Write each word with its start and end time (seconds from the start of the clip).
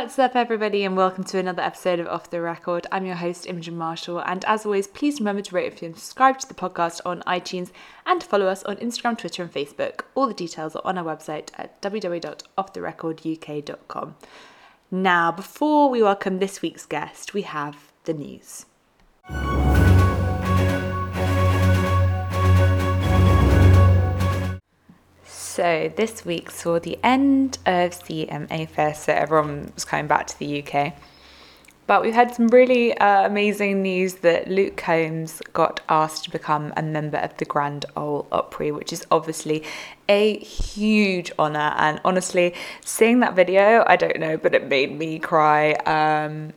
What's 0.00 0.18
up, 0.18 0.34
everybody, 0.34 0.82
and 0.84 0.96
welcome 0.96 1.24
to 1.24 1.36
another 1.36 1.60
episode 1.60 2.00
of 2.00 2.06
Off 2.06 2.30
the 2.30 2.40
Record. 2.40 2.86
I'm 2.90 3.04
your 3.04 3.16
host, 3.16 3.46
Imogen 3.46 3.76
Marshall, 3.76 4.20
and 4.20 4.42
as 4.46 4.64
always, 4.64 4.86
please 4.86 5.20
remember 5.20 5.42
to 5.42 5.54
rate, 5.54 5.82
and 5.82 5.94
subscribe 5.94 6.38
to 6.38 6.48
the 6.48 6.54
podcast 6.54 7.02
on 7.04 7.20
iTunes 7.26 7.70
and 8.06 8.22
follow 8.22 8.46
us 8.46 8.62
on 8.62 8.76
Instagram, 8.76 9.18
Twitter, 9.18 9.42
and 9.42 9.52
Facebook. 9.52 10.04
All 10.14 10.26
the 10.26 10.32
details 10.32 10.74
are 10.74 10.80
on 10.86 10.96
our 10.96 11.04
website 11.04 11.50
at 11.58 11.82
www.offtherecorduk.com. 11.82 14.16
Now, 14.90 15.32
before 15.32 15.90
we 15.90 16.02
welcome 16.02 16.38
this 16.38 16.62
week's 16.62 16.86
guest, 16.86 17.34
we 17.34 17.42
have 17.42 17.92
the 18.04 18.14
news. 18.14 18.64
So 25.50 25.92
this 25.96 26.24
week 26.24 26.48
saw 26.48 26.78
the 26.78 26.96
end 27.02 27.58
of 27.66 27.90
CMA 27.90 28.68
Fest, 28.68 29.06
so 29.06 29.12
everyone 29.12 29.72
was 29.74 29.84
coming 29.84 30.06
back 30.06 30.28
to 30.28 30.38
the 30.38 30.62
UK. 30.62 30.94
But 31.88 32.02
we've 32.02 32.14
had 32.14 32.32
some 32.32 32.46
really 32.46 32.96
uh, 32.96 33.26
amazing 33.26 33.82
news 33.82 34.14
that 34.26 34.46
Luke 34.46 34.76
Combs 34.76 35.42
got 35.52 35.80
asked 35.88 36.22
to 36.26 36.30
become 36.30 36.72
a 36.76 36.82
member 36.82 37.16
of 37.16 37.36
the 37.38 37.44
Grand 37.44 37.84
Ole 37.96 38.28
Opry, 38.30 38.70
which 38.70 38.92
is 38.92 39.04
obviously 39.10 39.64
a 40.08 40.38
huge 40.38 41.32
honour. 41.36 41.74
And 41.76 42.00
honestly, 42.04 42.54
seeing 42.84 43.18
that 43.18 43.34
video, 43.34 43.82
I 43.88 43.96
don't 43.96 44.20
know, 44.20 44.36
but 44.36 44.54
it 44.54 44.68
made 44.68 44.96
me 44.96 45.18
cry. 45.18 45.72
Um, 45.72 46.52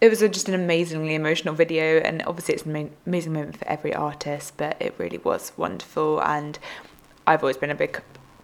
it 0.00 0.08
was 0.08 0.20
a, 0.20 0.28
just 0.28 0.48
an 0.48 0.54
amazingly 0.54 1.14
emotional 1.14 1.54
video, 1.54 1.98
and 1.98 2.24
obviously, 2.26 2.54
it's 2.54 2.64
an 2.64 2.90
amazing 3.06 3.34
moment 3.34 3.58
for 3.58 3.68
every 3.68 3.94
artist, 3.94 4.54
but 4.56 4.76
it 4.80 4.96
really 4.98 5.18
was 5.18 5.52
wonderful. 5.56 6.20
And 6.20 6.58
I've 7.24 7.44
always 7.44 7.56
been 7.56 7.70
a 7.70 7.76
big 7.76 8.02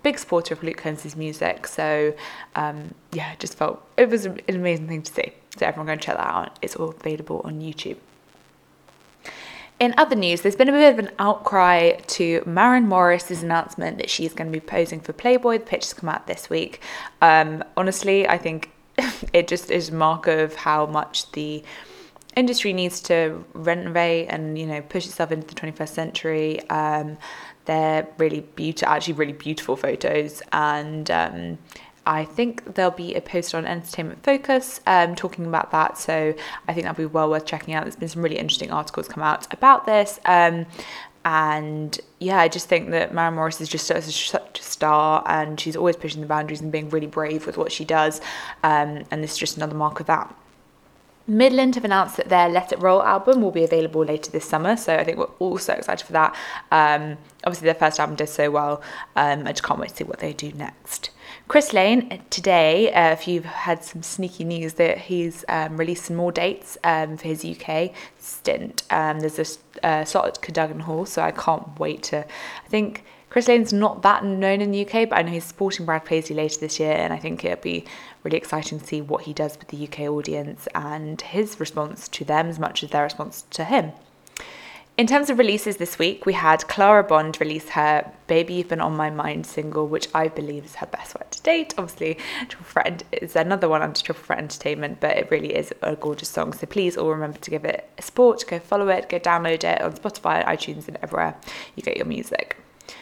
big 0.09 0.19
supporter 0.19 0.55
of 0.55 0.63
Luke 0.63 0.79
Combs' 0.79 1.15
music. 1.15 1.67
So 1.67 2.15
um, 2.57 2.95
yeah, 3.13 3.35
just 3.39 3.59
felt 3.59 3.87
it 3.99 4.09
was 4.09 4.25
an 4.25 4.41
amazing 4.49 4.89
thing 4.89 5.03
to 5.03 5.13
see. 5.13 5.33
So 5.59 5.67
everyone 5.67 5.87
go 5.87 5.93
and 5.93 6.01
check 6.01 6.17
that 6.17 6.27
out. 6.27 6.59
It's 6.63 6.77
all 6.77 6.89
available 6.89 7.43
on 7.45 7.61
YouTube. 7.61 7.99
In 9.79 9.95
other 9.99 10.17
news, 10.17 10.41
there's 10.41 10.57
been 10.57 10.71
a 10.71 10.73
bit 10.73 10.93
of 10.95 10.99
an 10.99 11.11
outcry 11.19 11.93
to 12.19 12.43
Maren 12.47 12.89
Morris's 12.89 13.43
announcement 13.43 13.99
that 13.99 14.09
she's 14.09 14.33
going 14.33 14.51
to 14.51 14.53
be 14.53 14.65
posing 14.65 14.99
for 14.99 15.13
Playboy. 15.13 15.59
The 15.59 15.67
pictures 15.67 15.93
come 15.93 16.09
out 16.09 16.27
this 16.27 16.49
week. 16.49 16.81
Um, 17.21 17.63
honestly, 17.77 18.27
I 18.27 18.39
think 18.39 18.71
it 19.35 19.47
just 19.47 19.71
is 19.71 19.91
a 19.91 19.95
mark 19.95 20.27
of 20.27 20.55
how 20.55 20.87
much 20.87 21.31
the 21.33 21.63
industry 22.35 22.73
needs 22.73 23.01
to 23.01 23.45
renovate 23.53 24.29
and 24.31 24.57
you 24.57 24.65
know 24.65 24.81
push 24.81 25.05
itself 25.07 25.33
into 25.33 25.47
the 25.47 25.61
21st 25.61 25.89
century. 25.89 26.71
Um, 26.71 27.19
they're 27.69 28.09
really 28.17 28.41
beautiful, 28.41 28.89
actually 28.89 29.15
really 29.15 29.35
beautiful 29.35 29.77
photos, 29.77 30.43
and 30.53 31.09
um, 31.11 31.59
I 32.07 32.25
think 32.25 32.75
there'll 32.75 32.91
be 32.91 33.15
a 33.15 33.21
post 33.21 33.55
on 33.55 33.67
Entertainment 33.67 34.25
Focus 34.25 34.81
um, 34.87 35.15
talking 35.15 35.45
about 35.45 35.71
that. 35.73 35.99
So 35.99 36.35
I 36.67 36.73
think 36.73 36.87
that'll 36.87 36.97
be 36.97 37.07
well 37.07 37.29
worth 37.29 37.45
checking 37.45 37.75
out. 37.75 37.85
There's 37.85 37.97
been 37.97 38.09
some 38.09 38.23
really 38.23 38.39
interesting 38.39 38.71
articles 38.71 39.07
come 39.07 39.23
out 39.23 39.53
about 39.53 39.85
this. 39.85 40.19
Um, 40.25 40.65
and 41.27 42.01
yeah, 42.21 42.39
I 42.39 42.49
just 42.49 42.67
think 42.67 42.89
that 42.91 43.13
Maren 43.13 43.35
Morris 43.35 43.61
is 43.61 43.69
just 43.69 43.87
such 43.87 43.99
a 43.99 44.63
star, 44.63 45.23
and 45.27 45.61
she's 45.61 45.77
always 45.77 45.97
pushing 45.97 46.23
the 46.23 46.27
boundaries 46.27 46.63
and 46.63 46.73
being 46.73 46.89
really 46.89 47.07
brave 47.07 47.45
with 47.45 47.59
what 47.59 47.71
she 47.71 47.85
does. 47.85 48.23
Um, 48.63 49.05
and 49.11 49.23
this 49.23 49.33
is 49.33 49.39
just 49.39 49.57
another 49.59 49.75
mark 49.75 50.01
of 50.01 50.07
that. 50.07 50.35
Midland 51.29 51.75
have 51.75 51.85
announced 51.85 52.17
that 52.17 52.31
their 52.31 52.49
Let 52.49 52.73
It 52.73 52.81
Roll 52.81 53.03
album 53.03 53.43
will 53.43 53.51
be 53.51 53.63
available 53.63 54.03
later 54.03 54.31
this 54.31 54.47
summer, 54.47 54.79
so 54.79 54.97
I 54.97 55.05
think 55.05 55.19
we're 55.19 55.27
all 55.39 55.59
so 55.59 55.75
excited 55.75 56.07
for 56.07 56.15
that. 56.15 56.35
Um, 56.73 57.19
obviously, 57.45 57.67
their 57.67 57.75
first 57.75 58.01
album 58.01 58.17
did 58.17 58.31
so 58.31 58.51
well. 58.51 58.81
Um, 59.15 59.47
I 59.47 59.53
just 59.53 59.63
can't 59.63 59.79
wait 59.79 59.91
to 59.91 59.97
see 59.97 60.05
what 60.05 60.21
they 60.21 60.33
do 60.33 60.53
next. 60.53 61.11
Chris 61.47 61.75
Lane, 61.75 62.23
today, 62.31 62.91
uh, 62.93 63.13
if 63.13 63.29
you've 63.29 63.45
had 63.45 63.85
some 63.85 64.03
sneaky 64.03 64.45
news, 64.45 64.75
that 64.75 64.97
he's 64.97 65.45
um, 65.49 65.77
released 65.77 66.07
some 66.07 66.17
more 66.17 66.33
dates 66.33 66.79
um, 66.83 67.19
for 67.19 67.29
his 67.29 67.45
UK 67.45 67.93
stint. 68.19 68.83
Um, 68.91 69.21
there's 69.21 69.39
a 69.39 69.87
uh, 69.87 70.05
slot 70.07 70.27
at 70.29 70.41
Cadogan 70.41 70.81
Hall, 70.81 71.05
so 71.05 71.21
I 71.21 71.31
can't 71.31 71.79
wait 71.79 72.05
to. 72.05 72.25
I 72.25 72.69
think 72.69 73.05
Chris 73.31 73.47
Lane's 73.47 73.73
not 73.73 74.03
that 74.03 74.25
known 74.25 74.61
in 74.61 74.71
the 74.71 74.87
UK, 74.87 75.09
but 75.09 75.19
I 75.19 75.23
know 75.23 75.33
he's 75.33 75.45
supporting 75.45 75.85
Brad 75.85 76.05
Paisley 76.05 76.35
later 76.35 76.61
this 76.61 76.81
year, 76.81 76.93
and 76.93 77.13
I 77.13 77.19
think 77.19 77.45
it'll 77.45 77.63
be 77.63 77.85
really 78.23 78.39
exciting 78.39 78.81
to 78.81 78.87
see 78.87 79.03
what 79.03 79.25
he 79.25 79.35
does 79.35 79.59
with 79.59 79.69
the 79.69 79.87
UK 79.87 80.11
audience 80.11 80.67
and 80.75 81.21
his 81.21 81.61
response 81.61 82.09
to 82.09 82.25
them 82.25 82.49
as 82.49 82.59
much 82.59 82.83
as 82.83 82.91
their 82.91 83.03
response 83.03 83.45
to 83.51 83.65
him. 83.65 83.93
In 84.97 85.07
terms 85.07 85.31
of 85.31 85.39
releases 85.39 85.77
this 85.77 85.97
week, 85.97 86.27
we 86.27 86.33
had 86.33 86.67
Clara 86.67 87.05
Bond 87.05 87.41
release 87.41 87.69
her 87.69 88.11
Baby 88.27 88.55
You've 88.55 88.69
Been 88.69 88.81
On 88.81 88.97
My 88.97 89.11
Mind 89.11 89.47
single, 89.47 89.87
which 89.87 90.09
I 90.13 90.27
believe 90.27 90.65
is 90.65 90.75
her 90.75 90.87
best 90.87 91.15
work 91.15 91.31
to 91.31 91.43
date. 91.43 91.73
Obviously, 91.79 92.19
Triple 92.49 92.67
Threat 92.67 93.05
is 93.13 93.37
another 93.37 93.69
one 93.69 93.81
under 93.81 94.01
Triple 94.01 94.25
Threat 94.25 94.41
Entertainment, 94.41 94.99
but 95.01 95.17
it 95.17 95.31
really 95.31 95.55
is 95.55 95.73
a 95.83 95.95
gorgeous 95.95 96.31
song. 96.31 96.53
So 96.53 96.67
please 96.67 96.97
all 96.97 97.11
remember 97.11 97.39
to 97.39 97.51
give 97.51 97.65
it 97.65 97.89
a 97.97 98.03
support, 98.03 98.43
go 98.49 98.59
follow 98.59 98.89
it, 98.89 99.09
go 99.09 99.21
download 99.21 99.63
it 99.63 99.81
on 99.81 99.93
Spotify, 99.93 100.45
iTunes, 100.45 100.89
and 100.89 100.99
everywhere 101.01 101.37
you 101.77 101.85
get 101.85 101.97
your 101.97 102.07
music. 102.07 102.57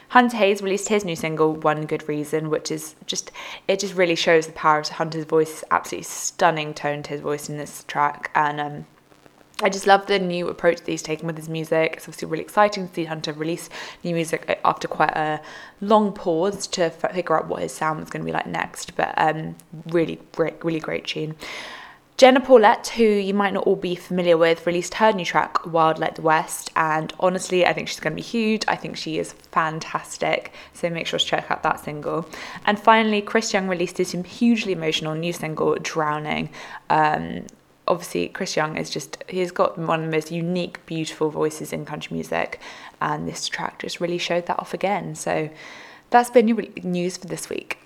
Hunter 0.09 0.37
Hayes 0.37 0.63
released 0.63 0.89
his 0.89 1.05
new 1.05 1.17
single, 1.17 1.55
One 1.55 1.87
Good 1.87 2.09
Reason, 2.09 2.49
which 2.49 2.71
is 2.71 2.95
just, 3.07 3.33
it 3.67 3.81
just 3.81 3.95
really 3.95 4.15
shows 4.15 4.47
the 4.47 4.53
power 4.53 4.79
of 4.79 4.89
Hunter's 4.89 5.25
voice, 5.25 5.65
absolutely 5.71 6.05
stunning 6.05 6.75
tone 6.75 7.03
to 7.05 7.11
his 7.11 7.21
voice 7.21 7.49
in 7.49 7.57
this 7.57 7.85
track. 7.85 8.31
And 8.35 8.61
um, 8.61 8.87
I 9.63 9.71
just 9.71 9.87
love 9.87 10.07
the 10.07 10.19
new 10.19 10.49
approach 10.49 10.79
that 10.79 10.91
he's 10.91 11.03
taken 11.03 11.27
with 11.27 11.37
his 11.37 11.49
music. 11.49 11.95
It's 11.95 12.05
obviously 12.05 12.29
really 12.29 12.45
exciting 12.45 12.89
to 12.89 12.95
see 12.95 13.05
Hunter 13.05 13.33
release 13.33 13.71
new 14.05 14.15
music 14.15 14.61
after 14.65 14.87
quite 14.87 15.17
a 15.17 15.41
long 15.81 16.13
pause 16.13 16.67
to 16.69 16.91
figure 16.91 17.37
out 17.37 17.49
what 17.49 17.63
his 17.63 17.73
sound 17.73 18.01
was 18.01 18.11
going 18.11 18.21
to 18.21 18.27
be 18.27 18.33
like 18.33 18.47
next. 18.47 18.95
But 18.97 19.15
um, 19.17 19.57
really 19.87 20.21
really 20.37 20.81
great 20.81 21.07
tune. 21.07 21.37
Jenna 22.17 22.41
Paulette, 22.41 22.89
who 22.89 23.05
you 23.05 23.35
might 23.35 23.53
not 23.53 23.67
all 23.67 23.77
be 23.77 23.95
familiar 23.95 24.39
with, 24.39 24.67
released 24.67 24.95
her 24.95 25.13
new 25.13 25.27
track, 25.27 25.67
Wild 25.67 25.99
Like 25.99 26.15
the 26.15 26.23
West, 26.23 26.71
and 26.75 27.13
honestly, 27.21 27.67
I 27.67 27.75
think 27.75 27.89
she's 27.89 28.01
going 28.01 28.15
to 28.15 28.17
be 28.17 28.23
huge. 28.23 28.65
I 28.67 28.75
think 28.75 28.97
she 28.97 29.19
is 29.19 29.35
fantastic, 29.53 30.55
so 30.73 30.89
make 30.89 31.07
sure 31.07 31.19
to 31.19 31.25
check 31.25 31.51
out 31.51 31.63
that 31.63 31.85
single. 31.85 32.27
And 32.65 32.81
finally, 32.81 33.21
Chris 33.21 33.53
Young 33.53 33.69
released 33.69 33.99
his 33.99 34.13
hugely 34.13 34.73
emotional 34.73 35.15
new 35.15 35.35
single, 35.35 35.77
Drowning. 35.83 36.49
Um, 36.89 37.49
obviously, 37.87 38.29
Chris 38.29 38.57
Young 38.57 38.79
is 38.79 38.89
just, 38.89 39.23
he's 39.29 39.53
got 39.53 39.77
one 39.77 40.01
of 40.01 40.07
the 40.07 40.17
most 40.17 40.33
unique, 40.33 40.87
beautiful 40.87 41.29
voices 41.29 41.71
in 41.71 41.85
country 41.85 42.15
music, 42.15 42.61
and 42.99 43.29
this 43.29 43.47
track 43.47 43.81
just 43.81 44.01
really 44.01 44.17
showed 44.17 44.47
that 44.47 44.59
off 44.59 44.73
again. 44.73 45.15
So 45.17 45.51
that's 46.09 46.31
been 46.31 46.49
your 46.49 46.65
news 46.83 47.19
for 47.19 47.27
this 47.27 47.51
week. 47.51 47.79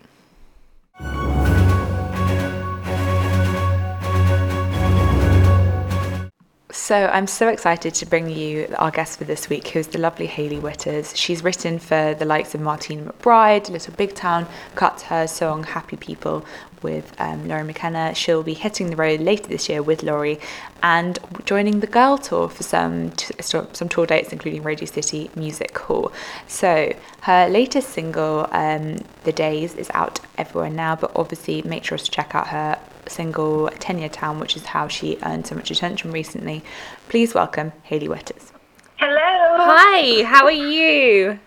So 6.72 7.06
I'm 7.12 7.26
so 7.26 7.48
excited 7.48 7.94
to 7.94 8.06
bring 8.06 8.30
you 8.30 8.72
our 8.78 8.92
guest 8.92 9.18
for 9.18 9.24
this 9.24 9.48
week, 9.48 9.68
who's 9.68 9.88
the 9.88 9.98
lovely 9.98 10.26
Hayley 10.26 10.58
Whitters. 10.58 11.16
She's 11.16 11.42
written 11.42 11.80
for 11.80 12.14
the 12.14 12.24
likes 12.24 12.54
of 12.54 12.60
Martina 12.60 13.12
McBride, 13.12 13.68
Little 13.70 13.94
Big 13.94 14.14
Town, 14.14 14.46
cut 14.76 15.00
her 15.02 15.26
song 15.26 15.64
Happy 15.64 15.96
People 15.96 16.44
with 16.80 17.12
um, 17.18 17.48
Lori 17.48 17.64
McKenna. 17.64 18.14
She'll 18.14 18.44
be 18.44 18.54
hitting 18.54 18.88
the 18.90 18.96
road 18.96 19.20
later 19.20 19.48
this 19.48 19.68
year 19.68 19.82
with 19.82 20.04
Lori 20.04 20.38
and 20.82 21.18
joining 21.44 21.80
the 21.80 21.88
Girl 21.88 22.16
Tour 22.16 22.48
for 22.48 22.62
some 22.62 23.10
t- 23.10 23.34
some 23.40 23.88
tour 23.88 24.06
dates, 24.06 24.32
including 24.32 24.62
Radio 24.62 24.86
City 24.86 25.28
Music 25.34 25.76
Hall. 25.76 26.12
So 26.46 26.94
her 27.22 27.48
latest 27.48 27.90
single, 27.90 28.46
um, 28.52 28.98
The 29.24 29.32
Days, 29.32 29.74
is 29.74 29.90
out 29.92 30.20
everywhere 30.38 30.70
now, 30.70 30.94
but 30.94 31.10
obviously 31.16 31.62
make 31.62 31.84
sure 31.84 31.98
to 31.98 32.10
check 32.10 32.34
out 32.34 32.48
her 32.48 32.78
single 33.10 33.68
10 33.78 33.98
Year 33.98 34.08
Town, 34.08 34.40
which 34.40 34.56
is 34.56 34.64
how 34.66 34.88
she 34.88 35.18
earned 35.24 35.46
so 35.46 35.54
much 35.54 35.70
attention 35.70 36.12
recently. 36.12 36.62
Please 37.08 37.34
welcome 37.34 37.72
Hayley 37.82 38.08
Whitters. 38.08 38.52
Hello. 38.96 39.16
Hi, 39.18 40.24
how 40.24 40.44
are 40.44 40.50
you? 40.50 41.38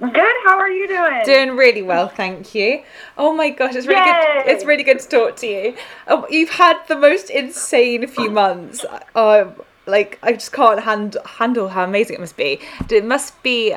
Good. 0.00 0.34
How 0.44 0.58
are 0.58 0.70
you 0.70 0.86
doing? 0.86 1.22
Doing 1.24 1.56
really 1.56 1.82
well, 1.82 2.08
thank 2.08 2.54
you. 2.54 2.82
Oh 3.16 3.34
my 3.34 3.50
gosh, 3.50 3.74
it's 3.74 3.86
really 3.88 3.98
Yay. 4.00 4.42
good. 4.44 4.52
It's 4.52 4.64
really 4.64 4.84
good 4.84 5.00
to 5.00 5.08
talk 5.08 5.36
to 5.38 5.46
you. 5.46 5.76
Um, 6.06 6.24
you've 6.30 6.50
had 6.50 6.78
the 6.86 6.96
most 6.96 7.30
insane 7.30 8.06
few 8.06 8.30
months. 8.30 8.84
Um, 9.16 9.54
like 9.86 10.18
I 10.22 10.34
just 10.34 10.52
can't 10.52 10.80
hand, 10.80 11.16
handle 11.24 11.68
how 11.68 11.82
amazing 11.82 12.14
it 12.14 12.20
must 12.20 12.36
be. 12.36 12.60
It 12.88 13.04
must 13.04 13.42
be, 13.42 13.74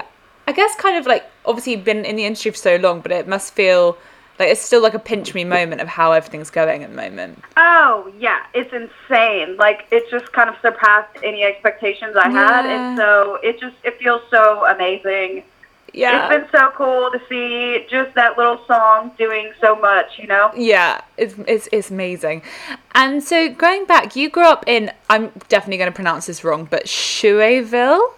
I 0.47 0.51
guess, 0.51 0.75
kind 0.75 0.97
of 0.97 1.07
like 1.07 1.25
obviously 1.45 1.73
you've 1.73 1.85
been 1.85 2.05
in 2.05 2.17
the 2.17 2.25
industry 2.25 2.51
for 2.51 2.57
so 2.57 2.75
long, 2.75 3.01
but 3.01 3.11
it 3.11 3.27
must 3.27 3.53
feel 3.53 3.97
like 4.39 4.49
it's 4.49 4.61
still 4.61 4.81
like 4.81 4.93
a 4.93 4.99
pinch 4.99 5.33
me 5.33 5.43
moment 5.43 5.81
of 5.81 5.87
how 5.87 6.11
everything's 6.11 6.49
going 6.49 6.83
at 6.83 6.89
the 6.89 6.95
moment. 6.95 7.43
Oh 7.57 8.11
yeah, 8.17 8.45
it's 8.53 8.73
insane. 8.73 9.57
Like 9.57 9.87
it 9.91 10.09
just 10.09 10.31
kind 10.31 10.49
of 10.49 10.55
surpassed 10.61 11.17
any 11.23 11.43
expectations 11.43 12.15
I 12.15 12.29
yeah. 12.29 12.33
had, 12.33 12.65
and 12.65 12.97
so 12.97 13.39
it 13.43 13.59
just 13.59 13.75
it 13.83 13.99
feels 13.99 14.21
so 14.29 14.65
amazing. 14.65 15.43
Yeah, 15.93 16.31
it's 16.31 16.51
been 16.51 16.59
so 16.59 16.71
cool 16.71 17.11
to 17.11 17.21
see 17.27 17.85
just 17.89 18.15
that 18.15 18.37
little 18.37 18.63
song 18.65 19.11
doing 19.17 19.51
so 19.59 19.75
much. 19.75 20.17
You 20.17 20.27
know. 20.27 20.51
Yeah, 20.55 21.01
it's 21.17 21.35
it's, 21.47 21.67
it's 21.71 21.91
amazing. 21.91 22.43
And 22.95 23.23
so 23.23 23.53
going 23.53 23.85
back, 23.85 24.15
you 24.15 24.29
grew 24.29 24.45
up 24.45 24.63
in 24.67 24.91
I'm 25.09 25.31
definitely 25.49 25.77
going 25.77 25.91
to 25.91 25.95
pronounce 25.95 26.27
this 26.27 26.43
wrong, 26.43 26.67
but 26.69 26.85
Shueyville. 26.85 28.13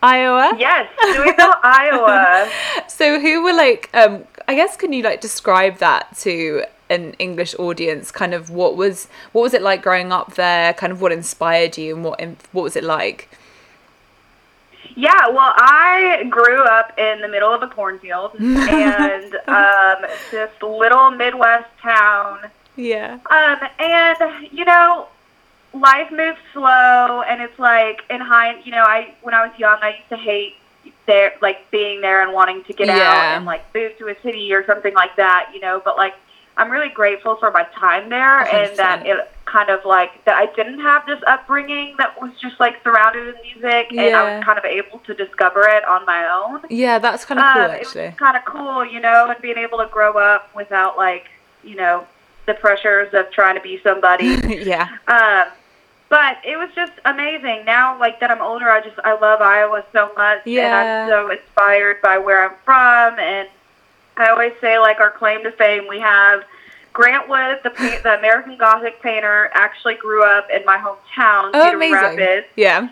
Iowa? 0.00 0.52
Yes, 0.56 0.88
Shueyville, 1.02 1.56
Iowa. 1.62 2.50
So 2.88 3.20
who 3.20 3.42
were 3.42 3.52
like 3.52 3.90
um 3.94 4.24
I 4.48 4.54
guess 4.54 4.76
can 4.76 4.94
you 4.94 5.02
like 5.02 5.20
describe 5.20 5.76
that 5.78 6.16
to 6.20 6.64
an 6.88 7.12
English 7.18 7.54
audience, 7.58 8.10
kind 8.10 8.32
of 8.32 8.48
what 8.48 8.76
was 8.76 9.08
what 9.32 9.42
was 9.42 9.52
it 9.54 9.60
like 9.60 9.82
growing 9.82 10.10
up 10.10 10.34
there? 10.34 10.72
Kind 10.72 10.90
of 10.90 11.02
what 11.02 11.12
inspired 11.12 11.76
you, 11.76 11.94
and 11.94 12.04
what 12.04 12.20
what 12.52 12.62
was 12.62 12.74
it 12.74 12.82
like? 12.82 13.28
Yeah, 14.96 15.28
well, 15.28 15.52
I 15.56 16.24
grew 16.30 16.62
up 16.64 16.98
in 16.98 17.20
the 17.20 17.28
middle 17.28 17.52
of 17.52 17.62
a 17.62 17.68
cornfield 17.68 18.32
and 18.40 19.34
um, 19.46 20.10
this 20.30 20.50
little 20.62 21.10
Midwest 21.10 21.68
town. 21.80 22.50
Yeah. 22.74 23.18
Um, 23.30 23.68
and 23.78 24.48
you 24.50 24.64
know, 24.64 25.08
life 25.74 26.10
moves 26.10 26.38
slow, 26.54 27.22
and 27.22 27.42
it's 27.42 27.58
like 27.58 28.00
in 28.08 28.20
high. 28.20 28.60
You 28.64 28.72
know, 28.72 28.82
I 28.82 29.14
when 29.22 29.34
I 29.34 29.46
was 29.46 29.58
young, 29.58 29.78
I 29.82 29.96
used 29.96 30.08
to 30.08 30.16
hate 30.16 30.54
there, 31.08 31.32
like 31.42 31.68
being 31.72 32.00
there 32.00 32.22
and 32.22 32.32
wanting 32.32 32.62
to 32.64 32.72
get 32.72 32.86
yeah. 32.86 32.94
out 32.94 33.36
and 33.36 33.44
like 33.44 33.62
move 33.74 33.98
to 33.98 34.06
a 34.06 34.14
city 34.22 34.52
or 34.52 34.64
something 34.64 34.94
like 34.94 35.16
that. 35.16 35.50
You 35.52 35.58
know, 35.58 35.82
but 35.84 35.96
like 35.96 36.14
I'm 36.58 36.70
really 36.70 36.88
grateful 36.88 37.36
for 37.36 37.50
my 37.52 37.64
time 37.74 38.10
there 38.10 38.44
100%. 38.44 38.52
and 38.52 38.78
that 38.78 39.06
it 39.06 39.32
kind 39.44 39.70
of 39.70 39.84
like 39.84 40.24
that 40.24 40.36
I 40.36 40.46
didn't 40.54 40.80
have 40.80 41.06
this 41.06 41.20
upbringing 41.26 41.94
that 41.98 42.20
was 42.20 42.32
just 42.40 42.58
like 42.60 42.82
surrounded 42.82 43.34
in 43.34 43.42
music 43.42 43.86
yeah. 43.90 44.02
and 44.02 44.16
I 44.16 44.36
was 44.36 44.44
kind 44.44 44.58
of 44.58 44.64
able 44.64 44.98
to 44.98 45.14
discover 45.14 45.66
it 45.68 45.84
on 45.84 46.04
my 46.04 46.28
own. 46.28 46.62
Yeah, 46.68 46.98
that's 46.98 47.24
kind 47.24 47.40
of 47.40 47.46
cool 47.54 47.62
um, 47.62 47.70
actually. 47.70 48.02
It 48.02 48.10
was 48.10 48.18
kind 48.18 48.36
of 48.36 48.44
cool, 48.44 48.84
you 48.84 49.00
know, 49.00 49.30
and 49.30 49.40
being 49.40 49.56
able 49.56 49.78
to 49.78 49.86
grow 49.86 50.18
up 50.18 50.54
without 50.54 50.96
like, 50.96 51.26
you 51.62 51.76
know, 51.76 52.06
the 52.46 52.54
pressures 52.54 53.14
of 53.14 53.30
trying 53.30 53.54
to 53.54 53.62
be 53.62 53.80
somebody. 53.82 54.26
yeah. 54.64 54.88
Um 55.06 55.52
but 56.08 56.38
it 56.44 56.56
was 56.56 56.70
just 56.74 56.92
amazing. 57.04 57.64
Now, 57.64 57.98
like 57.98 58.20
that 58.20 58.30
I'm 58.30 58.40
older, 58.40 58.68
I 58.68 58.80
just 58.80 58.98
I 59.04 59.18
love 59.18 59.40
Iowa 59.40 59.84
so 59.92 60.12
much, 60.16 60.42
yeah. 60.46 60.62
and 60.62 60.74
I'm 60.74 61.08
so 61.08 61.30
inspired 61.30 62.00
by 62.02 62.18
where 62.18 62.48
I'm 62.48 62.56
from, 62.64 63.18
and 63.18 63.48
I 64.16 64.28
always 64.28 64.52
say 64.60 64.78
like 64.78 65.00
our 65.00 65.10
claim 65.10 65.42
to 65.44 65.52
fame. 65.52 65.86
We 65.88 66.00
have 66.00 66.44
Grant 66.92 67.28
Wood, 67.28 67.60
the 67.62 67.70
paint, 67.70 68.02
the 68.02 68.18
American 68.18 68.56
Gothic 68.56 69.00
painter, 69.02 69.50
actually 69.52 69.94
grew 69.94 70.24
up 70.24 70.48
in 70.50 70.64
my 70.64 70.78
hometown, 70.78 71.50
oh, 71.54 71.64
Cedar 71.64 71.76
amazing. 71.76 71.92
Rapids. 71.92 72.46
Yeah. 72.56 72.88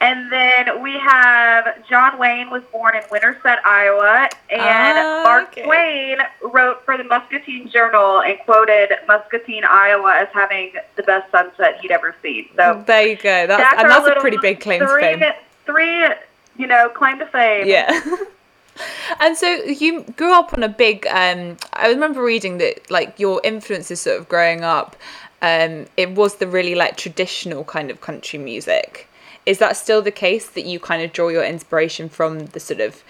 And 0.00 0.32
then 0.32 0.82
we 0.82 0.92
have 0.98 1.86
John 1.86 2.18
Wayne 2.18 2.48
was 2.48 2.62
born 2.72 2.96
in 2.96 3.02
Winterset, 3.10 3.58
Iowa, 3.66 4.30
and 4.48 4.60
ah, 4.62 5.22
Mark 5.24 5.48
okay. 5.52 5.62
Twain 5.62 6.16
wrote 6.42 6.82
for 6.86 6.96
the 6.96 7.04
Muscatine 7.04 7.68
Journal 7.68 8.22
and 8.22 8.38
quoted 8.46 8.92
Muscatine, 9.06 9.64
Iowa, 9.64 10.16
as 10.22 10.28
having 10.32 10.72
the 10.96 11.02
best 11.02 11.30
sunset 11.30 11.80
he'd 11.82 11.90
ever 11.90 12.16
seen. 12.22 12.48
So 12.56 12.82
there 12.86 13.08
you 13.08 13.16
go. 13.16 13.46
That's, 13.46 13.60
that's 13.60 13.82
and 13.82 13.90
that's 13.90 14.06
a 14.06 14.20
pretty 14.20 14.38
big 14.38 14.60
claim 14.60 14.80
three, 14.80 15.02
to 15.02 15.18
fame. 15.18 15.32
Three, 15.66 16.08
you 16.56 16.66
know, 16.66 16.88
claim 16.88 17.18
to 17.18 17.26
fame. 17.26 17.66
Yeah. 17.68 18.00
and 19.20 19.36
so 19.36 19.46
you 19.48 20.02
grew 20.16 20.32
up 20.32 20.54
on 20.54 20.62
a 20.62 20.68
big 20.68 21.06
um, 21.08 21.58
i 21.74 21.88
remember 21.88 22.22
reading 22.22 22.56
that 22.56 22.90
like 22.90 23.18
your 23.18 23.38
influences 23.44 24.00
sort 24.00 24.18
of 24.18 24.26
growing 24.28 24.62
up 24.62 24.96
um, 25.42 25.86
it 25.98 26.12
was 26.12 26.36
the 26.36 26.46
really 26.46 26.74
like 26.74 26.96
traditional 26.96 27.64
kind 27.64 27.90
of 27.90 28.00
country 28.00 28.38
music 28.38 29.09
is 29.46 29.58
that 29.58 29.76
still 29.76 30.02
the 30.02 30.10
case 30.10 30.48
that 30.48 30.64
you 30.64 30.78
kind 30.78 31.02
of 31.02 31.12
draw 31.12 31.28
your 31.28 31.44
inspiration 31.44 32.08
from 32.08 32.46
the 32.46 32.60
sort 32.60 32.80
of 32.80 33.02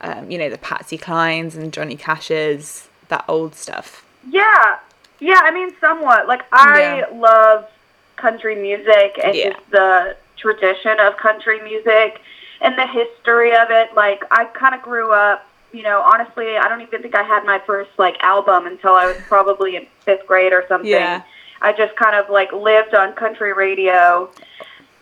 um, 0.00 0.30
you 0.30 0.38
know 0.38 0.48
the 0.48 0.58
patsy 0.58 0.98
clines 0.98 1.56
and 1.56 1.72
johnny 1.72 1.96
Cash's, 1.96 2.88
that 3.08 3.24
old 3.28 3.54
stuff 3.54 4.04
yeah 4.28 4.78
yeah 5.20 5.40
i 5.42 5.50
mean 5.50 5.72
somewhat 5.80 6.28
like 6.28 6.42
i 6.52 7.00
yeah. 7.00 7.18
love 7.18 7.68
country 8.16 8.54
music 8.54 9.18
and 9.22 9.34
yeah. 9.34 9.50
just 9.50 9.70
the 9.70 10.16
tradition 10.36 10.98
of 11.00 11.16
country 11.16 11.60
music 11.62 12.20
and 12.60 12.76
the 12.78 12.86
history 12.86 13.54
of 13.56 13.70
it. 13.70 13.94
Like 13.94 14.24
I 14.30 14.44
kind 14.46 14.74
of 14.74 14.82
grew 14.82 15.12
up, 15.12 15.46
you 15.72 15.82
know, 15.82 16.00
honestly, 16.00 16.56
I 16.56 16.68
don't 16.68 16.80
even 16.80 17.02
think 17.02 17.14
I 17.14 17.22
had 17.22 17.44
my 17.44 17.60
first 17.66 17.90
like 17.98 18.16
album 18.20 18.66
until 18.66 18.92
I 18.92 19.06
was 19.06 19.16
probably 19.26 19.76
in 19.76 19.86
fifth 20.00 20.26
grade 20.26 20.52
or 20.52 20.64
something. 20.68 20.90
Yeah. 20.90 21.22
I 21.60 21.72
just 21.72 21.96
kind 21.96 22.14
of 22.14 22.30
like 22.30 22.52
lived 22.52 22.94
on 22.94 23.12
country 23.14 23.52
radio 23.52 24.30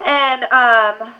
and 0.06 0.44
um 0.44 1.14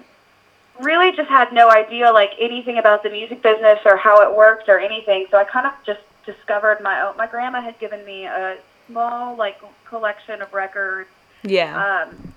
really 0.81 1.15
just 1.15 1.29
had 1.29 1.53
no 1.53 1.71
idea 1.71 2.11
like 2.13 2.33
anything 2.39 2.79
about 2.79 3.03
the 3.03 3.11
music 3.11 3.43
business 3.43 3.79
or 3.85 3.97
how 3.97 4.23
it 4.23 4.37
worked 4.37 4.69
or 4.69 4.79
anything. 4.79 5.27
So 5.31 5.39
I 5.39 5.45
kind 5.45 5.67
of 5.67 5.73
just 5.85 6.01
discovered 6.25 6.81
my 6.83 7.03
own 7.03 7.17
my 7.17 7.27
grandma 7.27 7.61
had 7.61 7.79
given 7.79 8.05
me 8.07 8.25
a 8.25 8.57
small 8.87 9.37
like 9.37 9.61
collection 9.85 10.41
of 10.41 10.53
records. 10.55 11.11
Yeah. 11.43 12.07
Um 12.09 12.33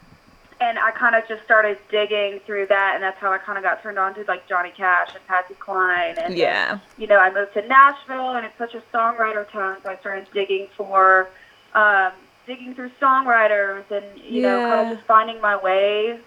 and 0.61 0.77
I 0.77 0.91
kind 0.91 1.15
of 1.15 1.25
just 1.25 1.43
started 1.45 1.77
digging 1.89 2.41
through 2.41 2.65
that, 2.67 2.91
and 2.93 3.01
that's 3.01 3.17
how 3.19 3.31
I 3.31 3.37
kind 3.37 3.57
of 3.57 3.63
got 3.63 3.81
turned 3.81 3.97
on 3.97 4.13
to 4.15 4.25
like 4.27 4.45
Johnny 4.45 4.71
Cash 4.71 5.15
and 5.15 5.25
Patsy 5.25 5.53
Cline, 5.53 6.17
and 6.17 6.37
yeah, 6.37 6.79
you 6.97 7.07
know, 7.07 7.17
I 7.17 7.33
moved 7.33 7.53
to 7.53 7.65
Nashville, 7.65 8.35
and 8.35 8.45
it's 8.45 8.57
such 8.57 8.75
a 8.75 8.83
songwriter 8.93 9.49
town, 9.49 9.77
so 9.81 9.89
I 9.89 9.95
started 9.95 10.27
digging 10.33 10.67
for, 10.75 11.29
um, 11.73 12.11
digging 12.45 12.75
through 12.75 12.91
songwriters, 13.01 13.89
and 13.89 14.05
you 14.17 14.41
yeah. 14.41 14.49
know, 14.49 14.69
kind 14.69 14.91
of 14.91 14.97
just 14.97 15.07
finding 15.07 15.39
my 15.39 15.55
way 15.55 16.19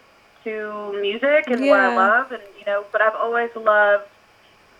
to 0.44 0.98
music 1.00 1.48
and 1.48 1.64
yeah. 1.64 1.70
what 1.70 1.80
I 1.80 1.96
love, 1.96 2.32
and 2.32 2.42
you 2.58 2.64
know, 2.66 2.84
but 2.92 3.00
I've 3.00 3.14
always 3.14 3.50
loved 3.56 4.06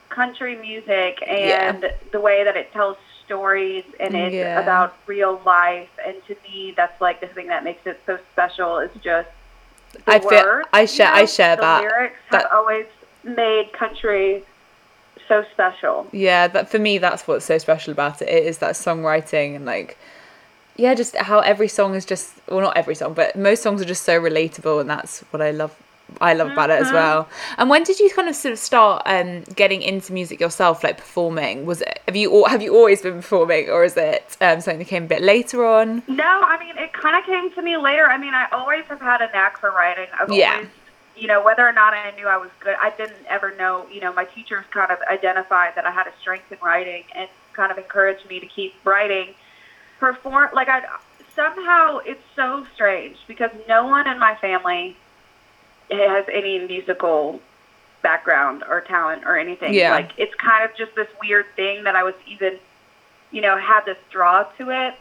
country 0.09 0.57
music 0.57 1.23
and 1.27 1.83
yeah. 1.83 1.93
the 2.13 2.21
way 2.21 2.45
that 2.45 2.57
it 2.57 2.71
tells 2.73 2.97
stories 3.25 3.85
and 3.99 4.15
it's 4.15 4.35
yeah. 4.35 4.61
about 4.61 4.95
real 5.07 5.41
life 5.47 5.89
and 6.05 6.15
to 6.27 6.37
me 6.45 6.75
that's 6.77 7.01
like 7.01 7.21
the 7.21 7.27
thing 7.29 7.47
that 7.47 7.65
makes 7.65 7.87
it 7.87 7.99
so 8.05 8.19
special 8.33 8.79
is 8.79 8.91
just 9.03 9.29
I 10.07 10.19
feel 10.19 10.63
I 10.73 10.85
share 10.85 11.09
you 11.09 11.15
know, 11.15 11.23
I 11.23 11.25
share 11.25 11.57
the 11.57 11.63
that. 11.63 11.81
Lyrics 11.83 12.17
that 12.31 12.43
have 12.43 12.53
always 12.53 12.87
made 13.25 13.73
country 13.73 14.45
so 15.29 15.45
special. 15.53 16.07
Yeah, 16.13 16.49
that 16.49 16.69
for 16.71 16.79
me 16.79 16.99
that's 16.99 17.27
what's 17.27 17.45
so 17.47 17.59
special 17.59 17.93
about 17.93 18.21
it. 18.23 18.29
It 18.29 18.45
is 18.45 18.59
that 18.59 18.75
songwriting 18.75 19.57
and 19.57 19.65
like 19.65 19.97
yeah, 20.77 20.95
just 20.95 21.17
how 21.17 21.41
every 21.41 21.69
song 21.69 21.95
is 21.95 22.05
just 22.05 22.35
well 22.49 22.61
not 22.61 22.77
every 22.77 22.95
song, 22.95 23.15
but 23.15 23.37
most 23.37 23.63
songs 23.63 23.81
are 23.81 23.87
just 23.87 24.05
so 24.05 24.21
relatable 24.21 24.81
and 24.81 24.89
that's 24.89 25.21
what 25.31 25.43
I 25.43 25.51
love 25.51 25.77
I 26.21 26.35
love 26.35 26.51
about 26.51 26.71
it 26.71 26.81
as 26.81 26.87
mm-hmm. 26.87 26.97
well. 26.97 27.29
And 27.59 27.71
when 27.71 27.85
did 27.85 27.99
you 27.99 28.11
kind 28.11 28.29
of 28.29 28.35
sort 28.35 28.53
of 28.53 28.59
start 28.59 29.03
um, 29.07 29.43
getting 29.55 29.83
into 29.83 30.13
music 30.13 30.41
yourself, 30.41 30.85
like 30.85 30.99
performing? 30.99 31.65
Was 31.67 31.81
it 31.81 32.01
have 32.07 32.17
you 32.17 32.45
have 32.45 32.63
you 32.63 32.75
always 32.75 33.03
been 33.03 33.15
performing, 33.15 33.69
or 33.69 33.85
is 33.85 33.97
it 33.97 34.37
um, 34.41 34.61
something 34.61 34.79
that 34.79 34.89
came 34.89 35.05
a 35.05 35.07
bit 35.07 35.23
later 35.23 35.65
on? 35.65 36.03
No, 36.09 36.43
I 36.45 36.59
mean 36.59 36.77
it 36.77 36.93
kind 36.93 37.17
of 37.17 37.25
came 37.25 37.51
to 37.53 37.63
me 37.63 37.77
later. 37.77 38.07
I 38.07 38.19
mean, 38.19 38.35
I 38.35 38.49
always 38.53 38.85
have 38.87 39.01
had 39.01 39.23
a 39.23 39.31
knack 39.33 39.59
for 39.59 39.71
writing. 39.71 40.07
I've 40.19 40.31
yeah. 40.31 40.55
always, 40.55 40.69
you 41.17 41.29
know, 41.29 41.43
whether 41.43 41.67
or 41.67 41.73
not 41.73 41.95
I 41.95 42.11
knew 42.17 42.27
I 42.27 42.37
was 42.37 42.51
good, 42.61 42.77
I 42.81 42.91
didn't 42.91 43.27
ever 43.29 43.55
know. 43.57 43.87
You 43.91 44.01
know, 44.01 44.13
my 44.13 44.25
teachers 44.25 44.65
kind 44.71 44.91
of 44.91 44.99
identified 45.11 45.75
that 45.77 45.87
I 45.87 45.91
had 45.91 46.07
a 46.07 46.13
strength 46.21 46.51
in 46.51 46.59
writing 46.63 47.05
and 47.15 47.29
kind 47.53 47.71
of 47.71 47.79
encouraged 47.79 48.29
me 48.29 48.41
to 48.41 48.47
keep 48.47 48.75
writing. 48.85 49.35
Perform 50.03 50.51
like 50.53 50.69
I 50.69 50.83
somehow 51.37 51.99
it's 51.99 52.25
so 52.35 52.67
strange 52.75 53.17
because 53.29 53.53
no 53.69 53.87
one 53.87 54.09
in 54.09 54.19
my 54.19 54.35
family 54.35 54.97
has 55.93 56.25
any 56.29 56.59
musical 56.59 57.41
background 58.03 58.65
or 58.69 58.81
talent 58.81 59.23
or 59.25 59.39
anything. 59.39 59.73
Yeah. 59.75 59.93
Like 59.93 60.11
it's 60.17 60.35
kind 60.35 60.69
of 60.69 60.77
just 60.77 60.97
this 60.97 61.07
weird 61.23 61.47
thing 61.55 61.85
that 61.85 61.95
I 61.95 62.03
was 62.03 62.15
even, 62.27 62.59
you 63.31 63.43
know, 63.43 63.57
had 63.57 63.85
this 63.85 63.97
draw 64.11 64.43
to 64.59 64.71
it. 64.71 64.95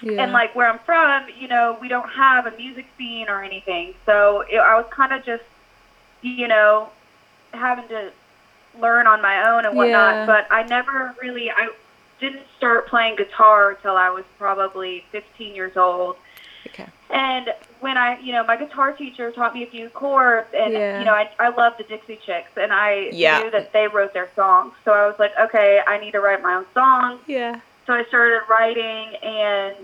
Yeah. 0.00 0.22
And 0.22 0.32
like 0.32 0.54
where 0.54 0.70
I'm 0.70 0.78
from, 0.78 1.26
you 1.38 1.48
know, 1.48 1.76
we 1.78 1.88
don't 1.88 2.08
have 2.08 2.46
a 2.46 2.56
music 2.56 2.86
scene 2.96 3.28
or 3.28 3.44
anything. 3.44 3.92
So 4.06 4.40
it, 4.50 4.56
I 4.56 4.74
was 4.78 4.86
kind 4.88 5.12
of 5.12 5.22
just, 5.22 5.44
you 6.22 6.48
know, 6.48 6.88
having 7.52 7.88
to 7.88 8.10
learn 8.80 9.06
on 9.06 9.20
my 9.20 9.50
own 9.50 9.66
and 9.66 9.76
whatnot. 9.76 10.14
Yeah. 10.14 10.24
But 10.24 10.46
I 10.50 10.62
never 10.62 11.14
really, 11.20 11.50
I 11.50 11.68
didn't 12.20 12.42
start 12.56 12.88
playing 12.88 13.16
guitar 13.16 13.70
until 13.70 13.96
I 13.96 14.10
was 14.10 14.24
probably 14.38 15.04
15 15.12 15.54
years 15.54 15.76
old. 15.76 16.16
Okay. 16.68 16.86
And 17.10 17.52
when 17.80 17.96
I, 17.96 18.18
you 18.20 18.32
know, 18.32 18.44
my 18.44 18.56
guitar 18.56 18.92
teacher 18.92 19.30
taught 19.30 19.54
me 19.54 19.62
a 19.62 19.66
few 19.66 19.88
chords, 19.90 20.48
and 20.52 20.72
yeah. 20.72 20.98
you 20.98 21.04
know, 21.04 21.12
I 21.12 21.30
I 21.38 21.48
love 21.50 21.74
the 21.78 21.84
Dixie 21.84 22.18
Chicks, 22.24 22.50
and 22.56 22.72
I 22.72 23.10
yeah. 23.12 23.40
knew 23.40 23.50
that 23.50 23.72
they 23.72 23.86
wrote 23.86 24.12
their 24.12 24.28
songs. 24.34 24.72
So 24.84 24.92
I 24.92 25.06
was 25.06 25.16
like, 25.18 25.32
okay, 25.38 25.80
I 25.86 25.98
need 25.98 26.12
to 26.12 26.20
write 26.20 26.42
my 26.42 26.54
own 26.54 26.66
songs. 26.74 27.20
Yeah. 27.26 27.60
So 27.86 27.92
I 27.92 28.04
started 28.06 28.40
writing, 28.48 29.14
and 29.22 29.76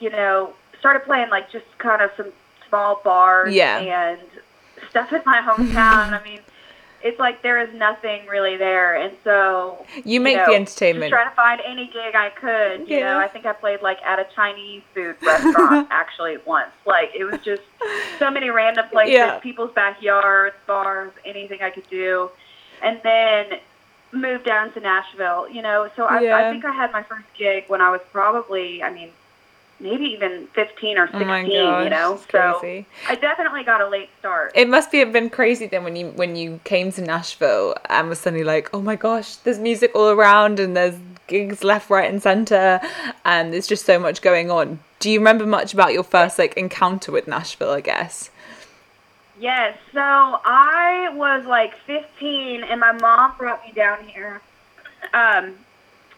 you 0.00 0.10
know, 0.10 0.54
started 0.80 1.04
playing 1.04 1.30
like 1.30 1.50
just 1.50 1.66
kind 1.78 2.02
of 2.02 2.10
some 2.16 2.32
small 2.68 3.00
bars 3.04 3.54
yeah. 3.54 3.78
and 3.78 4.20
stuff 4.90 5.12
in 5.12 5.22
my 5.24 5.40
hometown. 5.40 6.20
I 6.20 6.20
mean, 6.24 6.40
it's 7.06 7.20
like 7.20 7.40
there 7.42 7.60
is 7.60 7.72
nothing 7.72 8.26
really 8.26 8.56
there, 8.56 8.96
and 8.96 9.16
so 9.22 9.86
you 10.04 10.20
make 10.20 10.32
you 10.32 10.38
know, 10.38 10.46
the 10.46 10.56
entertainment. 10.56 11.10
Trying 11.10 11.30
to 11.30 11.36
find 11.36 11.60
any 11.64 11.86
gig 11.86 12.16
I 12.16 12.30
could. 12.30 12.88
You 12.88 12.98
yeah. 12.98 13.12
know, 13.12 13.18
I 13.18 13.28
think 13.28 13.46
I 13.46 13.52
played 13.52 13.80
like 13.80 14.02
at 14.02 14.18
a 14.18 14.26
Chinese 14.34 14.82
food 14.92 15.14
restaurant 15.22 15.86
actually 15.92 16.38
once. 16.44 16.72
Like 16.84 17.12
it 17.14 17.24
was 17.24 17.40
just 17.42 17.62
so 18.18 18.28
many 18.28 18.50
random 18.50 18.88
places, 18.88 19.14
yeah. 19.14 19.38
people's 19.38 19.72
backyards, 19.72 20.56
bars, 20.66 21.12
anything 21.24 21.62
I 21.62 21.70
could 21.70 21.88
do, 21.88 22.28
and 22.82 23.00
then 23.04 23.60
moved 24.10 24.44
down 24.44 24.72
to 24.72 24.80
Nashville. 24.80 25.48
You 25.48 25.62
know, 25.62 25.88
so 25.94 26.06
I, 26.06 26.22
yeah. 26.22 26.36
I 26.36 26.50
think 26.50 26.64
I 26.64 26.72
had 26.72 26.90
my 26.90 27.04
first 27.04 27.26
gig 27.38 27.66
when 27.68 27.80
I 27.80 27.90
was 27.90 28.00
probably, 28.10 28.82
I 28.82 28.92
mean, 28.92 29.10
maybe 29.78 30.04
even 30.04 30.46
15 30.54 30.98
or 30.98 31.06
16 31.06 31.22
oh 31.22 31.26
gosh, 31.26 31.46
you 31.84 31.90
know 31.90 32.20
so 32.30 32.60
i 33.08 33.14
definitely 33.14 33.62
got 33.62 33.80
a 33.80 33.88
late 33.88 34.08
start 34.18 34.52
it 34.54 34.68
must 34.68 34.90
be 34.90 34.98
have 34.98 35.12
been 35.12 35.28
crazy 35.28 35.66
then 35.66 35.84
when 35.84 35.96
you 35.96 36.08
when 36.10 36.34
you 36.34 36.60
came 36.64 36.90
to 36.90 37.02
nashville 37.02 37.74
and 37.90 38.08
was 38.08 38.18
suddenly 38.18 38.44
like 38.44 38.70
oh 38.72 38.80
my 38.80 38.96
gosh 38.96 39.36
there's 39.36 39.58
music 39.58 39.90
all 39.94 40.08
around 40.08 40.58
and 40.58 40.76
there's 40.76 40.96
gigs 41.26 41.64
left, 41.64 41.90
right, 41.90 42.08
and 42.08 42.22
center, 42.22 42.80
and 43.24 43.52
there's 43.52 43.66
just 43.66 43.84
so 43.84 43.98
much 43.98 44.22
going 44.22 44.50
on. 44.50 44.78
Do 44.98 45.10
you 45.10 45.18
remember 45.18 45.46
much 45.46 45.74
about 45.74 45.92
your 45.92 46.02
first 46.02 46.38
like 46.38 46.54
encounter 46.56 47.12
with 47.12 47.26
Nashville? 47.28 47.70
I 47.70 47.80
guess. 47.80 48.30
Yes. 49.38 49.76
So 49.92 50.00
I 50.00 51.10
was 51.14 51.44
like 51.46 51.76
15, 51.86 52.64
and 52.64 52.80
my 52.80 52.92
mom 52.92 53.34
brought 53.36 53.64
me 53.64 53.72
down 53.72 54.04
here. 54.04 54.40
Um, 55.12 55.54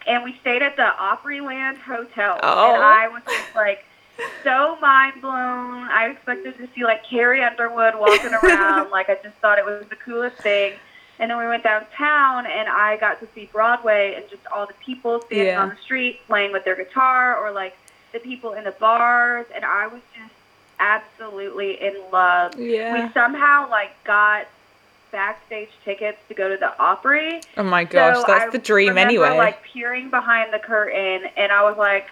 and 0.08 0.24
we 0.24 0.34
stayed 0.40 0.62
at 0.62 0.76
the 0.76 0.90
Opryland 0.98 1.76
Hotel. 1.78 2.40
Oh. 2.42 2.74
And 2.74 2.82
I 2.82 3.08
was 3.08 3.22
just 3.28 3.54
like 3.54 3.84
so 4.42 4.76
mind 4.80 5.20
blown. 5.20 5.88
I 5.88 6.08
expected 6.12 6.56
to 6.58 6.68
see 6.74 6.82
like 6.82 7.04
Carrie 7.04 7.42
Underwood 7.42 7.94
walking 7.96 8.34
around. 8.42 8.90
like 8.90 9.08
I 9.08 9.18
just 9.22 9.36
thought 9.36 9.58
it 9.58 9.64
was 9.64 9.86
the 9.88 9.96
coolest 9.96 10.38
thing. 10.38 10.74
And 11.20 11.30
then 11.30 11.38
we 11.38 11.48
went 11.48 11.64
downtown, 11.64 12.46
and 12.46 12.68
I 12.68 12.96
got 12.96 13.18
to 13.18 13.28
see 13.34 13.46
Broadway 13.46 14.14
and 14.14 14.30
just 14.30 14.46
all 14.54 14.66
the 14.66 14.74
people 14.74 15.20
standing 15.22 15.48
yeah. 15.48 15.60
on 15.60 15.70
the 15.70 15.76
street 15.76 16.20
playing 16.28 16.52
with 16.52 16.64
their 16.64 16.76
guitar, 16.76 17.36
or 17.36 17.50
like 17.50 17.76
the 18.12 18.20
people 18.20 18.52
in 18.52 18.62
the 18.62 18.70
bars, 18.70 19.46
and 19.52 19.64
I 19.64 19.88
was 19.88 20.00
just 20.16 20.32
absolutely 20.78 21.82
in 21.82 21.96
love. 22.12 22.56
Yeah. 22.56 23.06
We 23.06 23.12
somehow 23.12 23.68
like 23.68 23.92
got 24.04 24.46
backstage 25.10 25.70
tickets 25.84 26.18
to 26.28 26.34
go 26.34 26.48
to 26.48 26.56
the 26.56 26.78
Opry. 26.80 27.40
Oh 27.56 27.62
my 27.62 27.84
gosh, 27.84 28.16
so 28.16 28.24
that's 28.26 28.44
I 28.44 28.50
the 28.50 28.58
dream 28.58 28.90
remember, 28.90 29.08
anyway. 29.08 29.36
Like 29.36 29.62
peering 29.62 30.10
behind 30.10 30.52
the 30.52 30.58
curtain, 30.58 31.30
and 31.36 31.52
I 31.52 31.62
was 31.62 31.76
like, 31.76 32.08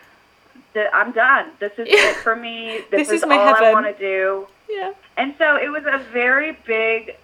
"I'm 0.92 1.12
done. 1.12 1.50
This 1.58 1.72
is 1.78 1.88
yeah. 1.88 2.10
it 2.10 2.16
for 2.16 2.36
me. 2.36 2.82
This, 2.90 3.08
this 3.08 3.08
is, 3.08 3.14
is 3.14 3.22
all 3.24 3.30
heaven. 3.30 3.64
I 3.64 3.72
want 3.72 3.86
to 3.86 3.98
do." 3.98 4.46
Yeah. 4.68 4.92
And 5.16 5.34
so 5.38 5.56
it 5.56 5.68
was 5.68 5.84
a 5.86 5.98
very 6.12 6.58
big, 6.66 7.16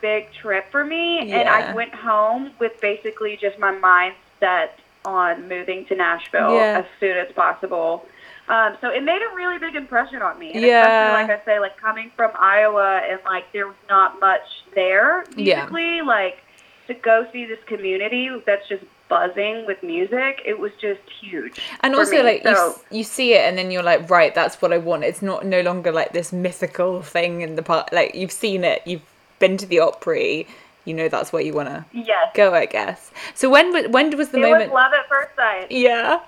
big 0.00 0.32
trip 0.32 0.70
for 0.70 0.84
me, 0.84 1.28
yeah. 1.28 1.38
and 1.38 1.48
I 1.48 1.74
went 1.74 1.94
home 1.94 2.52
with 2.58 2.80
basically 2.80 3.36
just 3.36 3.58
my 3.58 3.72
mind 3.72 4.14
set 4.40 4.78
on 5.04 5.48
moving 5.48 5.84
to 5.86 5.94
Nashville 5.94 6.54
yeah. 6.54 6.78
as 6.78 6.84
soon 6.98 7.16
as 7.16 7.30
possible. 7.32 8.06
Um, 8.48 8.76
so 8.80 8.90
it 8.90 9.02
made 9.02 9.22
a 9.22 9.34
really 9.34 9.58
big 9.58 9.74
impression 9.74 10.20
on 10.22 10.38
me. 10.38 10.52
And 10.52 10.62
yeah. 10.62 10.82
Especially, 10.82 11.22
like 11.22 11.40
I 11.40 11.44
say, 11.44 11.60
like 11.60 11.76
coming 11.76 12.10
from 12.14 12.30
Iowa 12.38 13.02
and 13.08 13.20
like 13.24 13.50
there 13.52 13.66
was 13.66 13.76
not 13.88 14.20
much 14.20 14.64
there 14.74 15.24
musically. 15.36 15.96
Yeah. 15.96 16.02
Like 16.02 16.42
to 16.86 16.94
go 16.94 17.26
see 17.32 17.46
this 17.46 17.62
community 17.64 18.30
that's 18.44 18.68
just 18.68 18.84
buzzing 19.08 19.66
with 19.66 19.82
music, 19.82 20.42
it 20.44 20.58
was 20.58 20.72
just 20.80 21.00
huge. 21.20 21.60
And 21.80 21.94
also, 21.94 22.16
me. 22.16 22.22
like 22.22 22.42
so, 22.42 22.74
you, 22.90 22.98
you 22.98 23.04
see 23.04 23.34
it, 23.34 23.48
and 23.48 23.56
then 23.56 23.70
you're 23.70 23.82
like, 23.82 24.10
right, 24.10 24.34
that's 24.34 24.60
what 24.60 24.72
I 24.72 24.78
want. 24.78 25.04
It's 25.04 25.22
not 25.22 25.46
no 25.46 25.60
longer 25.60 25.92
like 25.92 26.12
this 26.12 26.32
mythical 26.32 27.02
thing 27.02 27.40
in 27.42 27.56
the 27.56 27.62
part. 27.62 27.92
Like 27.92 28.14
you've 28.14 28.32
seen 28.32 28.64
it, 28.64 28.82
you've 28.86 29.02
been 29.38 29.56
to 29.58 29.66
the 29.66 29.80
Opry 29.80 30.46
you 30.84 30.94
know 30.94 31.08
that's 31.08 31.32
where 31.32 31.42
you 31.42 31.52
want 31.52 31.68
to 31.68 31.84
yes. 31.92 32.30
go 32.34 32.54
i 32.54 32.66
guess. 32.66 33.10
So 33.34 33.48
when 33.48 33.90
when 33.90 34.16
was 34.16 34.30
the 34.30 34.38
it 34.38 34.42
moment 34.42 34.70
was 34.70 34.74
love 34.74 34.92
at 34.92 35.08
first 35.08 35.34
sight. 35.36 35.70
Yeah. 35.70 36.20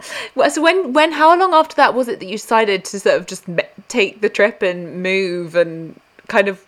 So 0.49 0.63
when 0.63 0.93
when 0.93 1.13
how 1.13 1.39
long 1.39 1.53
after 1.55 1.77
that 1.77 1.95
was 1.95 2.09
it 2.09 2.21
that 2.21 2.27
you 2.27 2.33
decided 2.37 2.85
to 2.87 3.01
sort 3.01 3.21
of 3.21 3.27
just 3.27 3.45
take 3.89 4.21
the 4.21 4.29
trip 4.29 4.63
and 4.63 5.03
move 5.03 5.55
and 5.55 6.01
kind 6.29 6.49
of 6.49 6.65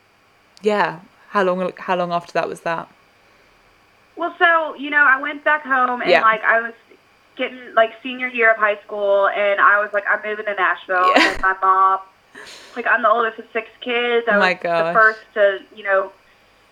yeah 0.63 1.01
how 1.31 1.43
long 1.43 1.73
how 1.79 1.97
long 1.97 2.13
after 2.13 2.33
that 2.33 2.49
was 2.49 2.61
that? 2.61 2.89
Well 4.17 4.35
so 4.39 4.75
you 4.75 4.91
know 4.91 5.05
i 5.05 5.21
went 5.21 5.45
back 5.45 5.63
home 5.63 6.01
and 6.01 6.11
yeah. 6.11 6.23
like 6.23 6.43
i 6.43 6.61
was 6.61 6.75
getting 7.37 7.73
like 7.75 7.93
senior 8.03 8.27
year 8.27 8.51
of 8.51 8.57
high 8.57 8.79
school 8.81 9.29
and 9.29 9.61
i 9.61 9.81
was 9.81 9.93
like 9.93 10.05
i'm 10.11 10.21
moving 10.29 10.45
to 10.45 10.55
nashville 10.55 11.13
yeah. 11.17 11.33
and 11.33 11.43
my 11.43 11.57
mom. 11.63 12.01
Like 12.77 12.87
i'm 12.87 13.03
the 13.03 13.09
oldest 13.09 13.39
of 13.39 13.47
six 13.53 13.69
kids. 13.81 14.27
Oh 14.29 14.41
I 14.41 14.59
oh 14.65 14.69
was 14.69 14.87
the 14.87 14.93
first 14.93 15.21
to 15.35 15.59
you 15.75 15.85
know 15.85 16.13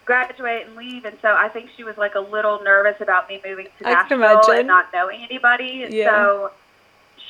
graduate 0.07 0.67
and 0.67 0.77
leave, 0.77 1.05
and 1.05 1.19
so 1.21 1.35
I 1.37 1.49
think 1.49 1.69
she 1.77 1.85
was 1.85 1.99
like 1.99 2.15
a 2.15 2.21
little 2.21 2.63
nervous 2.63 3.01
about 3.01 3.29
me 3.29 3.43
moving 3.45 3.67
to 3.79 3.85
Nashville 3.85 4.41
and 4.51 4.67
not 4.67 4.87
knowing 4.95 5.23
anybody. 5.23 5.87
Yeah. 5.91 6.11
So 6.11 6.53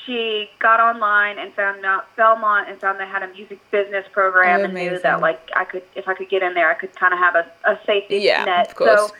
she 0.04 0.48
got 0.60 0.78
online 0.78 1.38
and 1.38 1.52
found 1.54 1.84
out 1.84 2.06
Belmont 2.16 2.68
and 2.68 2.78
found 2.78 3.00
they 3.00 3.06
had 3.06 3.22
a 3.22 3.28
music 3.28 3.58
business 3.70 4.06
program 4.12 4.60
oh, 4.60 4.64
and 4.64 4.74
knew 4.74 4.98
that 5.00 5.20
like 5.20 5.50
I 5.56 5.64
could 5.64 5.82
if 5.96 6.06
I 6.06 6.14
could 6.14 6.28
get 6.28 6.42
in 6.42 6.54
there 6.54 6.70
I 6.70 6.74
could 6.74 6.94
kind 6.94 7.12
of 7.12 7.18
have 7.18 7.34
a, 7.34 7.50
a 7.64 7.78
safety 7.84 8.18
yeah, 8.18 8.44
net. 8.44 8.68
Of 8.68 8.76
course. 8.76 9.08
So 9.08 9.14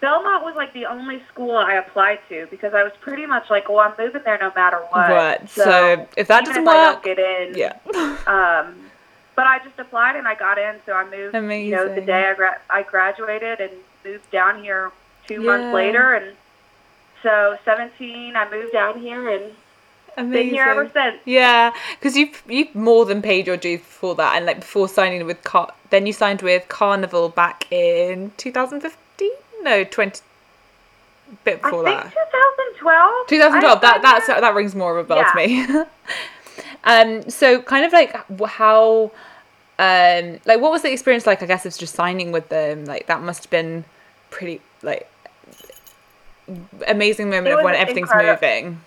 Belmont 0.00 0.44
was 0.44 0.54
like 0.56 0.74
the 0.74 0.84
only 0.86 1.22
school 1.32 1.56
I 1.56 1.74
applied 1.74 2.18
to 2.28 2.46
because 2.50 2.74
I 2.74 2.82
was 2.82 2.92
pretty 3.00 3.24
much 3.24 3.48
like, 3.48 3.68
well, 3.68 3.78
I'm 3.78 3.94
moving 3.98 4.22
there 4.24 4.38
no 4.38 4.52
matter 4.54 4.78
what. 4.90 5.10
Right. 5.10 5.48
So, 5.48 5.64
so 5.64 6.08
if 6.16 6.28
that 6.28 6.44
doesn't 6.44 6.62
if 6.62 6.66
work, 6.66 6.76
I 6.76 6.92
don't 6.92 7.04
get 7.04 7.18
in. 7.18 7.54
Yeah. 7.56 7.78
um, 8.66 8.85
but 9.36 9.46
I 9.46 9.58
just 9.60 9.78
applied 9.78 10.16
and 10.16 10.26
I 10.26 10.34
got 10.34 10.58
in. 10.58 10.76
So 10.84 10.94
I 10.94 11.08
moved. 11.08 11.34
Amazing. 11.34 11.66
You 11.66 11.76
know, 11.76 11.94
the 11.94 12.00
day 12.00 12.24
I 12.24 12.34
gra- 12.34 12.60
I 12.68 12.82
graduated 12.82 13.60
and 13.60 13.70
moved 14.04 14.28
down 14.32 14.64
here 14.64 14.90
two 15.28 15.42
yeah. 15.42 15.58
months 15.58 15.74
later, 15.74 16.14
and 16.14 16.34
so 17.22 17.58
17, 17.64 18.34
I 18.34 18.50
moved 18.50 18.72
down 18.72 18.98
here 18.98 19.28
and. 19.28 19.52
Amazing. 20.18 20.46
Been 20.46 20.54
here 20.54 20.64
ever 20.64 20.90
since. 20.94 21.18
Yeah, 21.26 21.74
because 21.90 22.16
you've 22.16 22.42
you've 22.48 22.74
more 22.74 23.04
than 23.04 23.20
paid 23.20 23.46
your 23.46 23.58
dues 23.58 23.80
before 23.80 24.14
that, 24.14 24.36
and 24.36 24.46
like 24.46 24.60
before 24.60 24.88
signing 24.88 25.26
with 25.26 25.44
Car, 25.44 25.74
then 25.90 26.06
you 26.06 26.14
signed 26.14 26.40
with 26.40 26.66
Carnival 26.68 27.28
back 27.28 27.70
in 27.70 28.32
2015. 28.38 29.30
No, 29.60 29.84
20. 29.84 30.20
Bit 31.44 31.60
before 31.60 31.86
I 31.86 32.00
think 32.02 32.14
that. 32.14 32.30
2012. 32.78 33.26
2012. 33.28 33.80
That 33.82 34.00
that's 34.00 34.26
that 34.28 34.54
rings 34.54 34.74
more 34.74 34.96
of 34.96 35.04
a 35.04 35.06
bell 35.06 35.18
yeah. 35.18 35.66
to 35.66 35.84
me. 35.84 35.84
Um, 36.86 37.28
so 37.28 37.60
kind 37.60 37.84
of 37.84 37.92
like 37.92 38.14
how, 38.46 39.10
um, 39.78 40.40
like 40.46 40.60
what 40.60 40.70
was 40.70 40.82
the 40.82 40.92
experience 40.92 41.26
like? 41.26 41.42
I 41.42 41.46
guess 41.46 41.66
it's 41.66 41.76
just 41.76 41.94
signing 41.94 42.32
with 42.32 42.48
them. 42.48 42.84
Like 42.86 43.06
that 43.08 43.20
must 43.22 43.44
have 43.44 43.50
been 43.50 43.84
pretty 44.30 44.60
like 44.82 45.10
amazing 46.86 47.30
moment 47.30 47.58
of 47.58 47.64
when 47.64 47.74
everything's 47.74 48.08
incredible. 48.08 48.34
moving. 48.34 48.80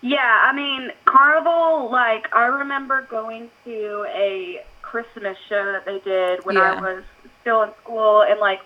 Yeah, 0.00 0.42
I 0.44 0.52
mean, 0.52 0.92
Carnival, 1.04 1.90
like, 1.90 2.34
I 2.34 2.46
remember 2.46 3.02
going 3.02 3.50
to 3.64 4.06
a 4.08 4.64
Christmas 4.80 5.36
show 5.48 5.72
that 5.72 5.84
they 5.84 5.98
did 5.98 6.44
when 6.46 6.54
yeah. 6.54 6.74
I 6.74 6.80
was 6.80 7.04
still 7.40 7.62
in 7.64 7.70
school, 7.82 8.22
and, 8.22 8.38
like, 8.38 8.60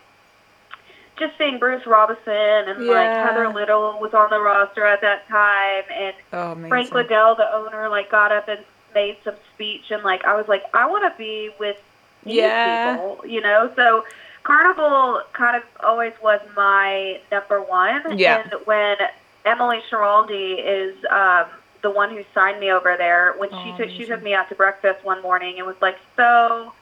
just 1.19 1.37
seeing 1.39 1.59
Bruce 1.59 1.87
Robison 1.87 2.33
and 2.33 2.85
yeah. 2.85 2.93
like 2.93 3.29
Heather 3.29 3.49
Little 3.49 3.99
was 4.01 4.15
on 4.15 4.31
the 4.31 4.41
roster 4.41 4.85
at 4.85 5.01
that 5.03 5.29
time, 5.29 5.85
and 5.93 6.15
oh, 6.33 6.69
Frank 6.69 6.93
Liddell, 6.93 7.35
the 7.35 7.55
owner, 7.55 7.89
like 7.89 8.11
got 8.11 8.33
up 8.33 8.49
and 8.49 8.61
made 8.95 9.17
some 9.25 9.35
speech, 9.55 9.91
and 9.91 10.03
like 10.03 10.25
I 10.25 10.37
was 10.37 10.49
like, 10.49 10.65
I 10.75 10.87
want 10.87 11.11
to 11.13 11.17
be 11.19 11.51
with 11.59 11.77
these 12.25 12.37
yeah. 12.37 12.97
people, 12.97 13.27
you 13.27 13.41
know. 13.41 13.71
So 13.77 14.05
Carnival 14.43 15.23
kind 15.33 15.57
of 15.57 15.63
always 15.81 16.13
was 16.23 16.41
my 16.57 17.21
number 17.31 17.61
one, 17.61 18.19
yeah. 18.19 18.43
and 18.43 18.55
when 18.67 18.97
Emily 19.45 19.83
Schiraldi 19.91 20.57
is 20.59 20.97
um, 21.11 21.47
the 21.83 21.91
one 21.91 22.11
who 22.11 22.25
signed 22.35 22.59
me 22.59 22.73
over 22.73 22.97
there, 22.97 23.35
when 23.37 23.51
oh, 23.53 23.65
she 23.65 23.77
took 23.77 23.91
she 23.91 24.07
took 24.07 24.23
me 24.23 24.35
out 24.35 24.49
to 24.49 24.55
breakfast 24.55 25.05
one 25.05 25.21
morning 25.23 25.59
and 25.59 25.67
was 25.67 25.81
like, 25.81 25.99
so 26.17 26.73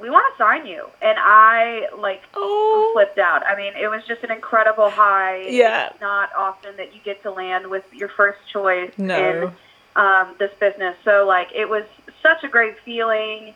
we 0.00 0.10
want 0.10 0.32
to 0.32 0.38
sign 0.38 0.66
you. 0.66 0.86
And 1.02 1.18
I 1.20 1.88
like 1.96 2.22
oh. 2.34 2.90
flipped 2.94 3.18
out. 3.18 3.46
I 3.46 3.56
mean, 3.56 3.72
it 3.76 3.88
was 3.88 4.02
just 4.06 4.22
an 4.22 4.30
incredible 4.30 4.90
high. 4.90 5.46
Yeah. 5.48 5.88
It's 5.88 6.00
not 6.00 6.30
often 6.36 6.76
that 6.76 6.94
you 6.94 7.00
get 7.04 7.22
to 7.22 7.30
land 7.30 7.66
with 7.68 7.84
your 7.92 8.08
first 8.08 8.38
choice 8.52 8.92
no. 8.96 9.16
in 9.16 9.52
um, 9.96 10.34
this 10.38 10.50
business. 10.60 10.96
So 11.04 11.26
like 11.26 11.48
it 11.54 11.68
was 11.68 11.84
such 12.22 12.44
a 12.44 12.48
great 12.48 12.78
feeling. 12.84 13.54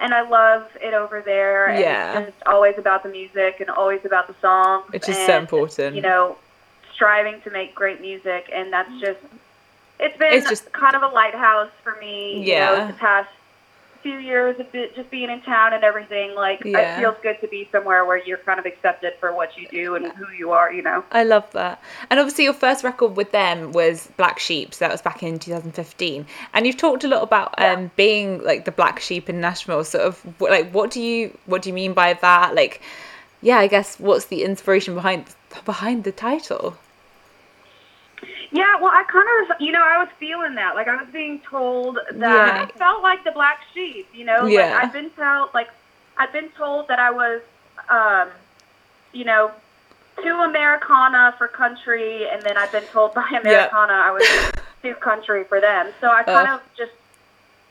And 0.00 0.12
I 0.12 0.28
love 0.28 0.68
it 0.80 0.94
over 0.94 1.22
there. 1.22 1.68
And 1.68 1.78
yeah. 1.78 2.18
It's 2.20 2.36
always 2.46 2.76
about 2.76 3.02
the 3.04 3.08
music 3.08 3.60
and 3.60 3.70
always 3.70 4.04
about 4.04 4.26
the 4.26 4.34
songs. 4.40 4.84
It's 4.92 5.06
just 5.06 5.20
and, 5.20 5.26
so 5.28 5.38
important. 5.38 5.94
You 5.94 6.02
know, 6.02 6.36
striving 6.92 7.40
to 7.42 7.50
make 7.50 7.74
great 7.74 8.00
music. 8.00 8.50
And 8.52 8.72
that's 8.72 8.90
just, 9.00 9.20
it's 10.00 10.16
been 10.18 10.32
it's 10.32 10.48
just, 10.48 10.72
kind 10.72 10.96
of 10.96 11.02
a 11.02 11.08
lighthouse 11.08 11.70
for 11.84 11.96
me. 12.00 12.42
Yeah. 12.44 12.72
You 12.72 12.78
know, 12.78 12.86
the 12.88 12.92
past 12.94 13.28
few 14.02 14.18
years 14.18 14.58
of 14.58 14.70
just 14.72 15.10
being 15.10 15.30
in 15.30 15.40
town 15.42 15.72
and 15.72 15.84
everything, 15.84 16.34
like 16.34 16.62
yeah. 16.64 16.96
it 16.96 17.00
feels 17.00 17.16
good 17.22 17.40
to 17.40 17.48
be 17.48 17.68
somewhere 17.70 18.04
where 18.04 18.16
you're 18.16 18.38
kind 18.38 18.58
of 18.58 18.66
accepted 18.66 19.14
for 19.20 19.34
what 19.34 19.56
you 19.56 19.68
do 19.68 19.94
and 19.94 20.12
who 20.12 20.30
you 20.32 20.50
are, 20.52 20.72
you 20.72 20.82
know. 20.82 21.04
I 21.12 21.24
love 21.24 21.50
that. 21.52 21.82
And 22.10 22.18
obviously 22.18 22.44
your 22.44 22.52
first 22.52 22.84
record 22.84 23.16
with 23.16 23.32
them 23.32 23.72
was 23.72 24.08
Black 24.16 24.38
Sheep, 24.38 24.74
so 24.74 24.84
that 24.84 24.92
was 24.92 25.02
back 25.02 25.22
in 25.22 25.38
2015. 25.38 26.26
And 26.54 26.66
you've 26.66 26.76
talked 26.76 27.04
a 27.04 27.08
lot 27.08 27.22
about 27.22 27.54
yeah. 27.58 27.72
um, 27.72 27.90
being 27.96 28.42
like 28.42 28.64
the 28.64 28.72
black 28.72 29.00
sheep 29.00 29.28
in 29.28 29.40
Nashville. 29.40 29.84
Sort 29.84 30.04
of 30.04 30.40
like 30.40 30.70
what 30.72 30.90
do 30.90 31.00
you 31.00 31.36
what 31.46 31.62
do 31.62 31.68
you 31.68 31.74
mean 31.74 31.92
by 31.92 32.14
that? 32.14 32.54
Like 32.54 32.80
yeah, 33.40 33.58
I 33.58 33.66
guess 33.66 33.98
what's 33.98 34.26
the 34.26 34.44
inspiration 34.44 34.94
behind 34.94 35.26
behind 35.64 36.04
the 36.04 36.12
title? 36.12 36.76
Yeah, 38.52 38.78
well, 38.80 38.90
I 38.92 39.02
kind 39.04 39.50
of, 39.50 39.60
you 39.60 39.72
know, 39.72 39.82
I 39.82 39.98
was 39.98 40.08
feeling 40.18 40.54
that. 40.56 40.74
Like, 40.74 40.86
I 40.86 40.96
was 40.96 41.10
being 41.10 41.40
told 41.40 41.96
that 41.96 42.16
yeah. 42.20 42.68
I 42.68 42.78
felt 42.78 43.02
like 43.02 43.24
the 43.24 43.32
black 43.32 43.60
sheep, 43.72 44.06
you 44.12 44.26
know? 44.26 44.44
Yeah. 44.44 44.74
Like, 44.74 44.84
I've 44.84 44.92
been 44.92 45.10
told, 45.10 45.54
like, 45.54 45.68
I've 46.18 46.32
been 46.32 46.50
told 46.50 46.88
that 46.88 46.98
I 46.98 47.10
was, 47.10 47.40
um, 47.88 48.28
you 49.14 49.24
know, 49.24 49.50
too 50.22 50.34
Americana 50.34 51.34
for 51.38 51.48
country, 51.48 52.28
and 52.28 52.42
then 52.42 52.58
I've 52.58 52.70
been 52.70 52.84
told 52.84 53.14
by 53.14 53.26
Americana 53.42 53.94
I 53.94 54.10
was 54.10 54.52
too 54.82 54.94
country 54.96 55.44
for 55.44 55.58
them. 55.58 55.88
So 56.02 56.10
I 56.10 56.22
kind 56.22 56.48
uh. 56.48 56.54
of 56.56 56.60
just 56.76 56.92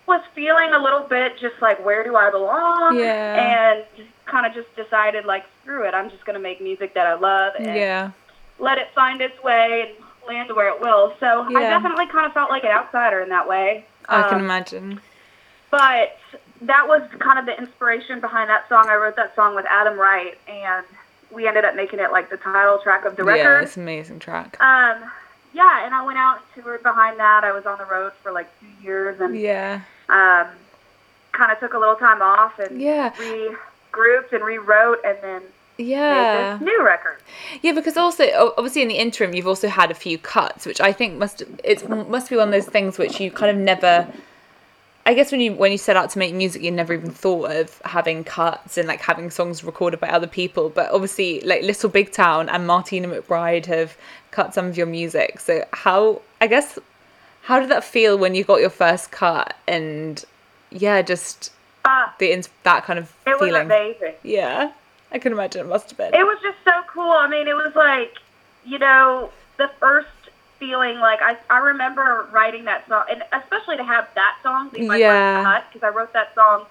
was 0.07 0.21
feeling 0.33 0.73
a 0.73 0.79
little 0.79 1.01
bit 1.03 1.37
just 1.37 1.61
like, 1.61 1.85
where 1.85 2.03
do 2.03 2.15
I 2.15 2.31
belong? 2.31 2.97
Yeah. 2.97 3.75
And 3.85 4.07
kind 4.25 4.47
of 4.47 4.53
just 4.55 4.75
decided, 4.75 5.25
like, 5.25 5.45
screw 5.61 5.85
it, 5.87 5.93
I'm 5.93 6.09
just 6.09 6.25
going 6.25 6.33
to 6.33 6.41
make 6.41 6.59
music 6.59 6.95
that 6.95 7.05
I 7.05 7.13
love. 7.13 7.53
And 7.59 7.67
yeah 7.67 8.11
let 8.61 8.77
it 8.77 8.89
find 8.93 9.21
its 9.21 9.41
way 9.43 9.87
and 9.89 10.00
land 10.27 10.49
where 10.55 10.69
it 10.69 10.79
will. 10.81 11.13
So 11.19 11.47
yeah. 11.49 11.57
I 11.57 11.61
definitely 11.61 12.07
kind 12.07 12.25
of 12.25 12.33
felt 12.33 12.49
like 12.49 12.63
an 12.63 12.71
outsider 12.71 13.21
in 13.21 13.29
that 13.29 13.47
way. 13.47 13.85
I 14.07 14.23
um, 14.23 14.29
can 14.29 14.39
imagine. 14.39 15.01
But 15.69 16.17
that 16.61 16.87
was 16.87 17.01
kind 17.19 17.39
of 17.39 17.45
the 17.45 17.57
inspiration 17.57 18.19
behind 18.19 18.49
that 18.49 18.67
song. 18.69 18.85
I 18.87 18.95
wrote 18.95 19.15
that 19.15 19.35
song 19.35 19.55
with 19.55 19.65
Adam 19.67 19.97
Wright, 19.97 20.37
and 20.47 20.85
we 21.31 21.47
ended 21.47 21.65
up 21.65 21.75
making 21.75 21.99
it 21.99 22.11
like 22.11 22.29
the 22.29 22.37
title 22.37 22.79
track 22.79 23.05
of 23.05 23.15
the 23.15 23.23
record. 23.23 23.59
Yeah, 23.59 23.61
it's 23.61 23.77
an 23.77 23.83
amazing 23.83 24.19
track. 24.19 24.61
Um, 24.61 25.09
yeah, 25.53 25.85
and 25.85 25.93
I 25.93 26.05
went 26.05 26.17
out 26.17 26.41
and 26.55 26.63
toured 26.63 26.83
behind 26.83 27.19
that. 27.19 27.43
I 27.43 27.51
was 27.51 27.65
on 27.65 27.77
the 27.77 27.85
road 27.85 28.13
for 28.21 28.31
like 28.31 28.47
two 28.59 28.67
years, 28.83 29.19
and 29.19 29.37
yeah, 29.37 29.81
um, 30.09 30.47
kind 31.31 31.51
of 31.51 31.59
took 31.59 31.73
a 31.73 31.77
little 31.77 31.95
time 31.95 32.21
off 32.21 32.59
and 32.59 32.81
yeah, 32.81 33.11
regrouped 33.11 34.33
and 34.33 34.43
rewrote, 34.43 34.99
and 35.03 35.17
then 35.21 35.41
yeah 35.81 36.57
new 36.61 36.83
record 36.83 37.17
yeah 37.61 37.71
because 37.71 37.97
also 37.97 38.53
obviously 38.57 38.81
in 38.81 38.87
the 38.87 38.95
interim 38.95 39.33
you've 39.33 39.47
also 39.47 39.67
had 39.67 39.91
a 39.91 39.95
few 39.95 40.17
cuts 40.17 40.65
which 40.65 40.79
i 40.81 40.91
think 40.91 41.17
must 41.17 41.43
it 41.63 41.87
must 41.89 42.29
be 42.29 42.35
one 42.35 42.47
of 42.47 42.51
those 42.51 42.65
things 42.65 42.97
which 42.97 43.19
you 43.19 43.31
kind 43.31 43.51
of 43.51 43.57
never 43.57 44.07
I 45.05 45.15
guess 45.15 45.31
when 45.31 45.41
you 45.41 45.53
when 45.53 45.71
you 45.71 45.77
set 45.77 45.97
out 45.97 46.11
to 46.11 46.19
make 46.19 46.33
music, 46.33 46.61
you 46.61 46.69
never 46.69 46.93
even 46.93 47.09
thought 47.09 47.51
of 47.51 47.81
having 47.85 48.23
cuts 48.23 48.77
and 48.77 48.87
like 48.87 49.01
having 49.01 49.31
songs 49.31 49.63
recorded 49.63 49.99
by 49.99 50.09
other 50.09 50.27
people. 50.27 50.69
But 50.69 50.91
obviously, 50.91 51.41
like 51.41 51.63
Little 51.63 51.89
Big 51.89 52.11
Town 52.11 52.49
and 52.49 52.67
Martina 52.67 53.07
McBride 53.07 53.65
have 53.65 53.97
cut 54.29 54.53
some 54.53 54.67
of 54.67 54.77
your 54.77 54.85
music. 54.85 55.39
So 55.39 55.65
how 55.73 56.21
I 56.39 56.47
guess 56.47 56.77
how 57.41 57.59
did 57.59 57.69
that 57.69 57.83
feel 57.83 58.17
when 58.17 58.35
you 58.35 58.43
got 58.43 58.61
your 58.61 58.69
first 58.69 59.11
cut 59.11 59.57
and 59.67 60.23
yeah, 60.69 61.01
just 61.01 61.51
uh, 61.83 62.07
the 62.19 62.47
that 62.63 62.83
kind 62.83 62.99
of 62.99 63.13
it 63.25 63.37
feeling. 63.39 63.53
was 63.53 63.61
amazing. 63.61 64.13
Yeah, 64.21 64.71
I 65.11 65.19
can 65.19 65.33
imagine 65.33 65.61
it 65.61 65.69
must 65.69 65.89
have 65.89 65.97
been. 65.97 66.13
It 66.13 66.23
was 66.23 66.39
just 66.41 66.57
so 66.63 66.71
cool. 66.87 67.11
I 67.11 67.27
mean, 67.27 67.47
it 67.47 67.55
was 67.55 67.73
like 67.75 68.17
you 68.65 68.79
know 68.79 69.31
the 69.57 69.69
first 69.79 70.07
feeling 70.59 70.99
like 70.99 71.19
I, 71.21 71.37
I 71.49 71.57
remember 71.57 72.27
writing 72.31 72.65
that 72.65 72.87
song, 72.87 73.05
and 73.09 73.23
especially 73.33 73.77
to 73.77 73.83
have 73.83 74.07
that 74.15 74.37
song 74.43 74.69
be 74.69 74.87
my 74.87 74.97
yeah. 74.97 75.37
first 75.37 75.45
cut 75.45 75.73
because 75.73 75.87
I 75.87 75.95
wrote 75.95 76.13
that 76.13 76.35
song 76.35 76.65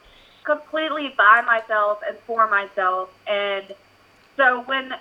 completely 0.44 1.12
by 1.18 1.42
myself 1.42 2.00
and 2.06 2.16
for 2.26 2.48
myself. 2.48 3.10
And 3.26 3.74
so 4.36 4.62
when 4.62 4.94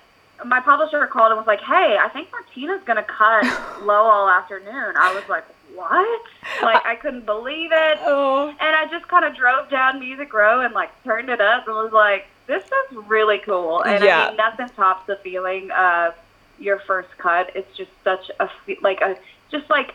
my 0.46 0.60
publisher 0.60 1.06
called 1.08 1.32
and 1.32 1.38
was 1.38 1.48
like, 1.48 1.62
"Hey, 1.62 1.98
I 2.02 2.10
think 2.10 2.32
Martina's 2.32 2.82
gonna 2.86 3.04
cut 3.04 3.44
Low 3.84 3.94
all 3.94 4.30
afternoon," 4.30 4.96
I 4.98 5.14
was 5.14 5.24
like, 5.30 5.46
"What?" 5.76 6.22
Like 6.62 6.84
I 6.86 6.96
couldn't 6.96 7.26
believe 7.26 7.72
it. 7.72 8.00
Oh. 8.06 8.50
And 8.50 8.76
I 8.76 8.88
just 8.90 9.08
kind 9.08 9.24
of 9.24 9.36
drove 9.36 9.70
down 9.70 10.00
Music 10.00 10.34
Row 10.34 10.62
and 10.62 10.74
like 10.74 10.92
turned 11.04 11.30
it 11.30 11.42
up 11.42 11.68
and 11.68 11.76
was 11.76 11.92
like, 11.92 12.28
"This 12.50 12.66
is 12.66 12.98
really 13.08 13.38
cool." 13.40 13.82
And 13.84 14.04
yeah. 14.04 14.26
I 14.26 14.28
mean, 14.30 14.38
nothing 14.38 14.70
tops 14.76 15.06
the 15.08 15.16
feeling 15.18 15.72
of 15.72 16.16
your 16.58 16.80
first 16.80 17.16
cut. 17.18 17.52
It's 17.56 17.78
just 17.78 17.92
such 18.04 18.30
a 18.40 18.50
like 18.82 19.00
a 19.02 19.18
just 19.52 19.70
like 19.70 19.94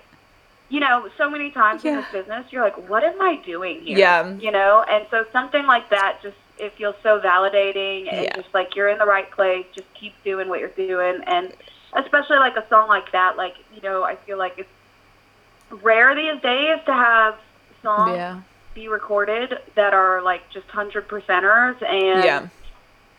you 0.70 0.80
know, 0.80 1.08
so 1.18 1.28
many 1.28 1.50
times 1.50 1.84
yeah. 1.84 1.90
in 1.90 1.96
this 1.98 2.10
business, 2.10 2.46
you're 2.50 2.64
like, 2.64 2.88
what 2.88 3.04
am 3.04 3.20
I 3.20 3.36
doing 3.36 3.82
here? 3.82 3.98
Yeah. 3.98 4.34
You 4.36 4.50
know, 4.50 4.84
and 4.88 5.06
so 5.10 5.26
something 5.30 5.66
like 5.66 5.90
that 5.90 6.20
just 6.22 6.36
it 6.58 6.72
feels 6.74 6.94
so 7.02 7.20
validating 7.20 8.12
and 8.12 8.24
yeah. 8.24 8.36
just 8.36 8.52
like 8.54 8.74
you're 8.76 8.88
in 8.88 8.98
the 8.98 9.06
right 9.06 9.30
place. 9.30 9.66
Just 9.74 9.92
keep 9.94 10.14
doing 10.24 10.48
what 10.48 10.60
you're 10.60 10.68
doing, 10.70 11.22
and 11.26 11.52
especially 11.94 12.38
like 12.38 12.56
a 12.56 12.66
song 12.68 12.88
like 12.88 13.12
that, 13.12 13.36
like 13.36 13.54
you 13.74 13.82
know, 13.82 14.04
I 14.04 14.16
feel 14.16 14.38
like 14.38 14.58
it's 14.58 15.82
rare 15.82 16.14
these 16.14 16.40
days 16.42 16.78
to 16.86 16.92
have 16.92 17.36
songs 17.82 18.16
yeah. 18.16 18.40
Be 18.74 18.88
recorded 18.88 19.58
that 19.74 19.94
are 19.94 20.22
like 20.22 20.48
just 20.50 20.66
hundred 20.66 21.08
percenters 21.08 21.80
and. 21.82 22.24
Yeah 22.24 22.48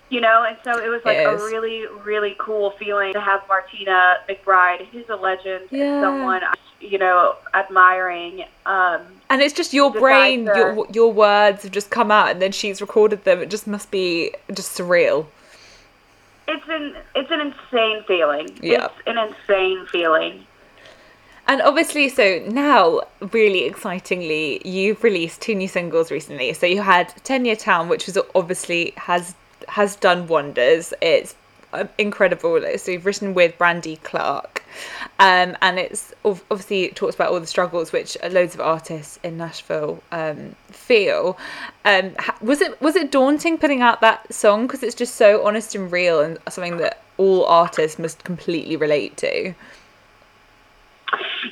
you 0.09 0.21
know, 0.21 0.45
and 0.47 0.57
so 0.63 0.77
it 0.77 0.87
was 0.87 1.01
like 1.03 1.17
it 1.17 1.25
a 1.25 1.35
really, 1.35 1.85
really 2.03 2.35
cool 2.37 2.71
feeling 2.71 3.13
to 3.13 3.19
have 3.19 3.41
Martina 3.47 4.17
McBride, 4.29 4.85
who's 4.87 5.09
a 5.09 5.15
legend, 5.15 5.67
yeah. 5.71 5.99
someone 6.01 6.41
you 6.79 6.97
know 6.97 7.35
admiring. 7.53 8.45
Um, 8.65 9.01
and 9.29 9.41
it's 9.41 9.53
just 9.53 9.73
your 9.73 9.91
brain, 9.91 10.45
to, 10.45 10.53
your 10.55 10.87
your 10.91 11.11
words 11.11 11.63
have 11.63 11.71
just 11.71 11.89
come 11.89 12.11
out, 12.11 12.29
and 12.31 12.41
then 12.41 12.51
she's 12.51 12.81
recorded 12.81 13.23
them. 13.23 13.39
It 13.39 13.49
just 13.49 13.65
must 13.65 13.89
be 13.89 14.33
just 14.53 14.77
surreal. 14.77 15.25
It's 16.47 16.65
an 16.69 16.95
it's 17.15 17.31
an 17.31 17.41
insane 17.41 18.03
feeling. 18.07 18.49
Yeah. 18.61 18.85
It's 18.85 19.07
an 19.07 19.17
insane 19.17 19.87
feeling. 19.87 20.44
And 21.47 21.61
obviously, 21.61 22.09
so 22.09 22.43
now, 22.47 23.01
really 23.31 23.65
excitingly, 23.65 24.61
you've 24.67 25.03
released 25.03 25.41
two 25.41 25.53
new 25.53 25.67
singles 25.67 26.09
recently. 26.11 26.53
So 26.53 26.65
you 26.65 26.81
had 26.81 27.13
10 27.23 27.45
Year 27.45 27.55
Town, 27.55 27.87
which 27.87 28.07
was 28.07 28.17
obviously 28.33 28.93
has 28.97 29.35
has 29.67 29.95
done 29.95 30.27
wonders. 30.27 30.93
It's 31.01 31.35
um, 31.73 31.89
incredible. 31.97 32.59
So 32.77 32.91
you've 32.91 33.05
written 33.05 33.33
with 33.33 33.57
Brandy 33.57 33.97
Clark, 33.97 34.63
um, 35.19 35.55
and 35.61 35.77
it's 35.77 36.13
obviously 36.23 36.83
it 36.85 36.95
talks 36.95 37.15
about 37.15 37.31
all 37.31 37.39
the 37.39 37.47
struggles 37.47 37.91
which 37.91 38.17
loads 38.31 38.55
of 38.55 38.61
artists 38.61 39.19
in 39.23 39.37
Nashville 39.37 40.01
um, 40.11 40.55
feel. 40.67 41.37
Um, 41.83 42.15
was 42.41 42.61
it 42.61 42.81
was 42.81 42.95
it 42.95 43.11
daunting 43.11 43.57
putting 43.57 43.81
out 43.81 44.01
that 44.01 44.33
song 44.33 44.65
because 44.65 44.83
it's 44.83 44.95
just 44.95 45.15
so 45.15 45.45
honest 45.45 45.75
and 45.75 45.91
real 45.91 46.21
and 46.21 46.39
something 46.49 46.77
that 46.77 47.03
all 47.17 47.45
artists 47.45 47.99
must 47.99 48.23
completely 48.23 48.75
relate 48.75 49.15
to. 49.17 49.53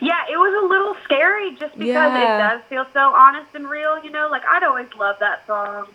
Yeah, 0.01 0.23
it 0.29 0.37
was 0.37 0.63
a 0.63 0.67
little 0.67 0.95
scary 1.03 1.51
just 1.55 1.77
because 1.77 2.13
yeah. 2.13 2.35
it 2.35 2.37
does 2.39 2.61
feel 2.69 2.85
so 2.93 3.13
honest 3.13 3.53
and 3.53 3.69
real. 3.69 4.03
You 4.03 4.11
know, 4.11 4.27
like 4.29 4.43
I'd 4.45 4.63
always 4.63 4.87
loved 4.97 5.19
that 5.19 5.45
song 5.47 5.87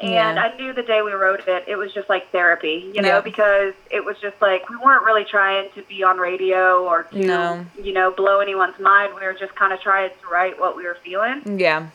and 0.00 0.36
yeah. 0.36 0.42
I 0.42 0.56
knew 0.56 0.72
the 0.72 0.82
day 0.82 1.02
we 1.02 1.12
wrote 1.12 1.48
it, 1.48 1.64
it 1.66 1.74
was 1.74 1.92
just 1.92 2.08
like 2.08 2.30
therapy, 2.30 2.90
you 2.94 3.02
know, 3.02 3.16
yeah. 3.16 3.20
because 3.20 3.74
it 3.90 4.04
was 4.04 4.16
just 4.20 4.40
like 4.40 4.68
we 4.70 4.76
weren't 4.76 5.04
really 5.04 5.24
trying 5.24 5.70
to 5.74 5.82
be 5.82 6.04
on 6.04 6.18
radio 6.18 6.84
or 6.84 7.04
to, 7.04 7.18
no. 7.18 7.66
you 7.82 7.92
know, 7.92 8.12
blow 8.12 8.38
anyone's 8.38 8.78
mind. 8.78 9.14
We 9.14 9.26
were 9.26 9.34
just 9.34 9.56
kind 9.56 9.72
of 9.72 9.80
trying 9.80 10.10
to 10.10 10.28
write 10.28 10.60
what 10.60 10.76
we 10.76 10.84
were 10.84 10.98
feeling. 11.02 11.58
Yeah. 11.58 11.88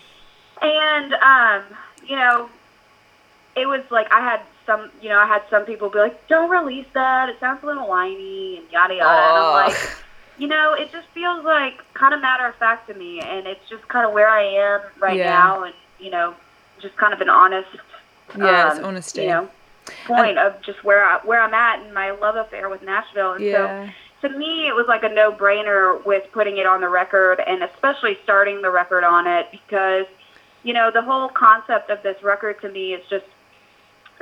And, 0.62 1.13
um, 1.13 1.63
you 2.06 2.18
know, 2.18 2.50
it 3.56 3.68
was 3.68 3.84
like 3.89 4.12
I 4.12 4.20
had 4.20 4.42
some, 4.66 4.92
you 5.02 5.08
know, 5.08 5.20
I 5.20 5.26
had 5.26 5.44
some 5.50 5.63
people 5.63 5.89
be 5.89 6.00
like, 6.00 6.28
don't 6.28 6.50
release 6.50 6.88
that. 6.94 7.30
It 7.30 7.39
sounds 7.39 7.63
a 7.63 7.66
little 7.66 7.88
whiny 7.88 8.58
and 8.58 8.70
yada 8.70 8.96
yada. 8.96 9.10
Oh. 9.10 9.28
And 9.30 9.38
I'm 9.38 9.70
like, 9.70 9.98
you 10.38 10.48
know, 10.48 10.74
it 10.74 10.91
just 10.91 11.08
feels 11.10 11.43
like 11.43 11.82
kind 11.93 12.13
of 12.13 12.22
matter 12.22 12.46
of 12.48 12.56
fact 12.56 12.88
to 12.88 12.93
me. 12.93 13.19
And 13.19 13.48
it's 13.48 13.67
just 13.69 13.88
kind 13.88 14.06
of 14.06 14.13
where 14.13 14.30
I 14.30 14.43
am 14.43 14.82
right 15.00 15.17
yeah. 15.17 15.30
now. 15.30 15.63
And, 15.63 15.74
you 16.00 16.10
know, 16.10 16.36
just 16.82 16.96
kind 16.98 17.13
of 17.13 17.22
an 17.22 17.30
honest 17.30 17.69
yeah, 18.38 18.69
um, 18.69 18.78
it's 18.78 18.86
honesty. 18.86 19.22
You 19.24 19.28
know, 19.28 19.50
point 20.06 20.38
of 20.38 20.62
just 20.62 20.84
where 20.84 21.04
I, 21.04 21.19
where 21.26 21.41
I'm 21.41 21.54
at 21.54 21.82
and 21.84 21.93
my 21.93 22.12
love 22.12 22.36
affair 22.36 22.69
with 22.69 22.84
Nashville. 22.84 23.34
And 23.34 23.43
yeah. 23.43 23.91
so 24.22 24.28
to 24.28 24.38
me, 24.38 24.67
it 24.67 24.76
was 24.76 24.88
like 24.88 25.04
a 25.04 25.10
no-brainer 25.10 26.04
with 26.06 26.32
putting 26.32 26.58
it 26.58 26.65
on 26.65 26.82
the 26.82 26.89
record, 26.89 27.41
and 27.46 27.63
especially 27.63 28.17
starting 28.24 28.62
the 28.62 28.69
record 28.69 29.04
on 29.04 29.28
it 29.28 29.48
because 29.52 30.06
you 30.63 30.74
know 30.74 30.91
the 30.91 31.02
whole 31.02 31.30
concept 31.30 31.89
of 31.89 32.02
this 32.04 32.22
record 32.24 32.62
to 32.62 32.69
me 32.69 32.93
is 32.93 33.04
just 33.10 33.26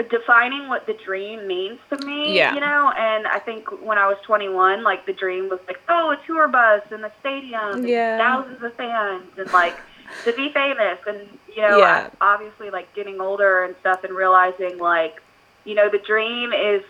defining 0.10 0.68
what 0.68 0.86
the 0.86 0.94
dream 0.94 1.48
means 1.48 1.80
to 1.90 2.06
me. 2.06 2.36
Yeah. 2.36 2.54
You 2.54 2.60
know, 2.60 2.92
and 2.98 3.28
I 3.28 3.40
think 3.40 3.70
when 3.82 3.98
I 3.98 4.08
was 4.08 4.18
21, 4.24 4.84
like 4.84 5.06
the 5.06 5.14
dream 5.14 5.50
was 5.50 5.60
like, 5.68 5.82
oh, 5.90 6.12
a 6.12 6.26
tour 6.26 6.48
bus 6.48 6.84
and 6.92 7.04
a 7.06 7.12
stadium, 7.20 7.86
yeah. 7.86 8.14
and 8.14 8.20
thousands 8.20 8.64
of 8.64 8.74
fans, 8.76 9.26
and 9.38 9.52
like 9.52 9.78
to 10.24 10.34
be 10.34 10.50
famous 10.50 11.00
and 11.08 11.20
you 11.56 11.62
know 11.62 11.78
yeah. 11.78 12.10
obviously 12.20 12.70
like 12.70 12.94
getting 12.94 13.20
older 13.20 13.64
and 13.64 13.76
stuff 13.80 14.04
and 14.04 14.14
realizing 14.14 14.78
like 14.78 15.22
you 15.66 15.76
know 15.76 15.90
the 15.90 15.98
dream 15.98 16.54
is 16.54 16.84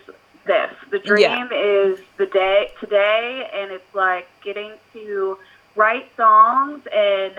this 0.44 0.72
the 0.90 0.98
dream 0.98 1.48
yeah. 1.50 1.52
is 1.52 1.98
the 2.16 2.26
day 2.26 2.70
today 2.80 3.48
and 3.54 3.70
it's 3.70 3.94
like 3.94 4.28
getting 4.42 4.72
to 4.92 5.38
write 5.76 6.08
songs 6.16 6.82
and 6.94 7.34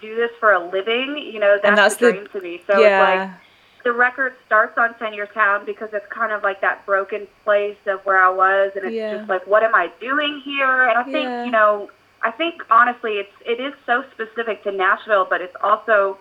do 0.00 0.14
this 0.16 0.30
for 0.38 0.52
a 0.52 0.64
living 0.70 1.16
you 1.16 1.38
know 1.38 1.58
that's, 1.62 1.76
that's 1.76 1.96
the 1.96 2.12
dream 2.12 2.24
the, 2.24 2.40
to 2.40 2.40
me 2.40 2.62
so 2.66 2.80
yeah. 2.80 3.02
it's 3.02 3.32
like 3.32 3.41
the 3.84 3.92
record 3.92 4.34
starts 4.46 4.78
on 4.78 4.94
10 4.98 5.14
Year 5.14 5.26
Town 5.26 5.64
because 5.64 5.90
it's 5.92 6.06
kind 6.10 6.32
of 6.32 6.42
like 6.42 6.60
that 6.60 6.84
broken 6.86 7.26
place 7.44 7.76
of 7.86 8.00
where 8.06 8.22
I 8.22 8.30
was 8.30 8.72
and 8.74 8.84
it's 8.84 8.94
yeah. 8.94 9.16
just 9.16 9.28
like 9.28 9.46
what 9.46 9.62
am 9.62 9.74
I 9.74 9.90
doing 10.00 10.40
here 10.44 10.88
and 10.88 10.98
I 10.98 11.04
think 11.04 11.46
you 11.46 11.52
know 11.52 11.90
I 12.22 12.30
think 12.30 12.62
honestly, 12.70 13.12
it's 13.12 13.32
it 13.44 13.60
is 13.60 13.74
so 13.84 14.04
specific 14.12 14.62
to 14.64 14.72
Nashville, 14.72 15.26
but 15.28 15.40
it's 15.40 15.56
also 15.62 16.18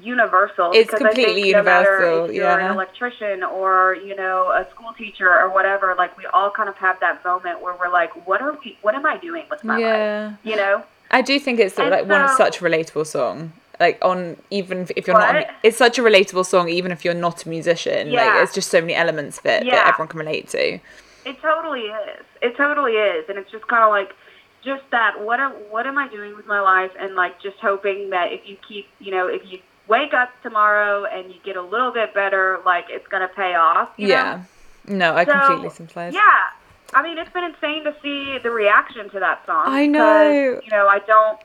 universal. 0.00 0.70
It's 0.72 0.90
completely 0.90 1.22
I 1.22 1.26
think 1.26 1.46
universal. 1.46 1.62
No 1.62 1.62
matter 1.64 2.24
if 2.26 2.34
you're 2.34 2.44
yeah. 2.44 2.66
an 2.66 2.74
electrician 2.74 3.42
or 3.42 3.96
you 3.96 4.14
know 4.14 4.50
a 4.50 4.68
school 4.70 4.92
teacher 4.92 5.28
or 5.28 5.52
whatever, 5.52 5.94
like 5.98 6.16
we 6.16 6.26
all 6.26 6.50
kind 6.50 6.68
of 6.68 6.76
have 6.76 7.00
that 7.00 7.24
moment 7.24 7.60
where 7.60 7.74
we're 7.76 7.92
like, 7.92 8.26
what 8.26 8.40
are 8.40 8.56
we? 8.64 8.78
What 8.82 8.94
am 8.94 9.06
I 9.06 9.16
doing 9.16 9.44
with 9.50 9.64
my 9.64 9.78
yeah. 9.78 10.26
life? 10.26 10.38
You 10.44 10.56
know. 10.56 10.84
I 11.10 11.22
do 11.22 11.38
think 11.38 11.60
it's 11.60 11.78
and 11.78 11.90
like 11.90 12.06
so, 12.06 12.08
one 12.08 12.36
such 12.36 12.60
relatable 12.60 13.06
song. 13.06 13.52
Like 13.80 13.98
on 14.02 14.36
even 14.50 14.86
if 14.96 15.06
you're 15.06 15.16
what? 15.16 15.32
not, 15.32 15.46
it's 15.62 15.76
such 15.76 15.98
a 15.98 16.02
relatable 16.02 16.46
song. 16.46 16.68
Even 16.68 16.92
if 16.92 17.04
you're 17.04 17.14
not 17.14 17.44
a 17.44 17.48
musician, 17.48 18.10
yeah. 18.10 18.24
like 18.24 18.42
it's 18.44 18.54
just 18.54 18.70
so 18.70 18.80
many 18.80 18.94
elements 18.94 19.38
of 19.38 19.46
it 19.46 19.64
yeah. 19.64 19.76
that 19.76 19.88
everyone 19.88 20.08
can 20.08 20.20
relate 20.20 20.48
to. 20.50 20.78
It 21.26 21.40
totally 21.40 21.82
is. 21.82 22.24
It 22.42 22.56
totally 22.56 22.92
is, 22.92 23.28
and 23.28 23.38
it's 23.38 23.50
just 23.50 23.66
kind 23.66 23.82
of 23.82 23.90
like 23.90 24.14
just 24.62 24.82
that 24.90 25.22
what 25.22 25.40
am 25.40 25.52
what 25.70 25.86
am 25.86 25.98
I 25.98 26.08
doing 26.08 26.36
with 26.36 26.46
my 26.46 26.60
life 26.60 26.92
and 26.98 27.14
like 27.14 27.40
just 27.42 27.58
hoping 27.58 28.10
that 28.10 28.32
if 28.32 28.48
you 28.48 28.56
keep 28.66 28.88
you 28.98 29.10
know 29.10 29.26
if 29.26 29.42
you 29.44 29.58
wake 29.88 30.14
up 30.14 30.30
tomorrow 30.42 31.04
and 31.04 31.30
you 31.30 31.38
get 31.44 31.56
a 31.56 31.62
little 31.62 31.92
bit 31.92 32.14
better 32.14 32.60
like 32.64 32.86
it's 32.88 33.06
gonna 33.08 33.28
pay 33.28 33.54
off 33.54 33.90
yeah 33.98 34.42
know? 34.86 34.96
no 34.96 35.14
I 35.14 35.26
so, 35.26 35.32
completely 35.32 35.68
sympathize 35.68 36.14
yeah 36.14 36.48
I 36.94 37.02
mean, 37.02 37.18
it's 37.18 37.32
been 37.32 37.44
insane 37.44 37.84
to 37.84 37.94
see 38.02 38.38
the 38.38 38.50
reaction 38.50 39.10
to 39.10 39.20
that 39.20 39.44
song. 39.46 39.64
I 39.66 39.86
know. 39.86 40.60
You 40.62 40.70
know, 40.70 40.86
I 40.86 41.00
don't. 41.00 41.40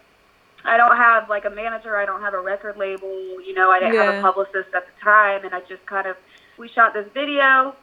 I 0.66 0.78
don't 0.78 0.96
have 0.98 1.30
like 1.30 1.46
a 1.46 1.50
manager. 1.50 1.98
I 1.98 2.06
don't 2.06 2.22
have 2.22 2.34
a 2.34 2.42
record 2.42 2.78
label. 2.78 3.42
You 3.42 3.54
know, 3.54 3.72
I 3.72 3.80
didn't 3.80 3.96
yeah. 3.96 4.12
have 4.12 4.16
a 4.16 4.22
publicist 4.22 4.74
at 4.76 4.86
the 4.86 5.02
time, 5.04 5.46
and 5.46 5.54
I 5.54 5.62
just 5.62 5.86
kind 5.86 6.08
of 6.08 6.18
we 6.58 6.68
shot 6.68 6.94
this 6.94 7.08
video, 7.14 7.76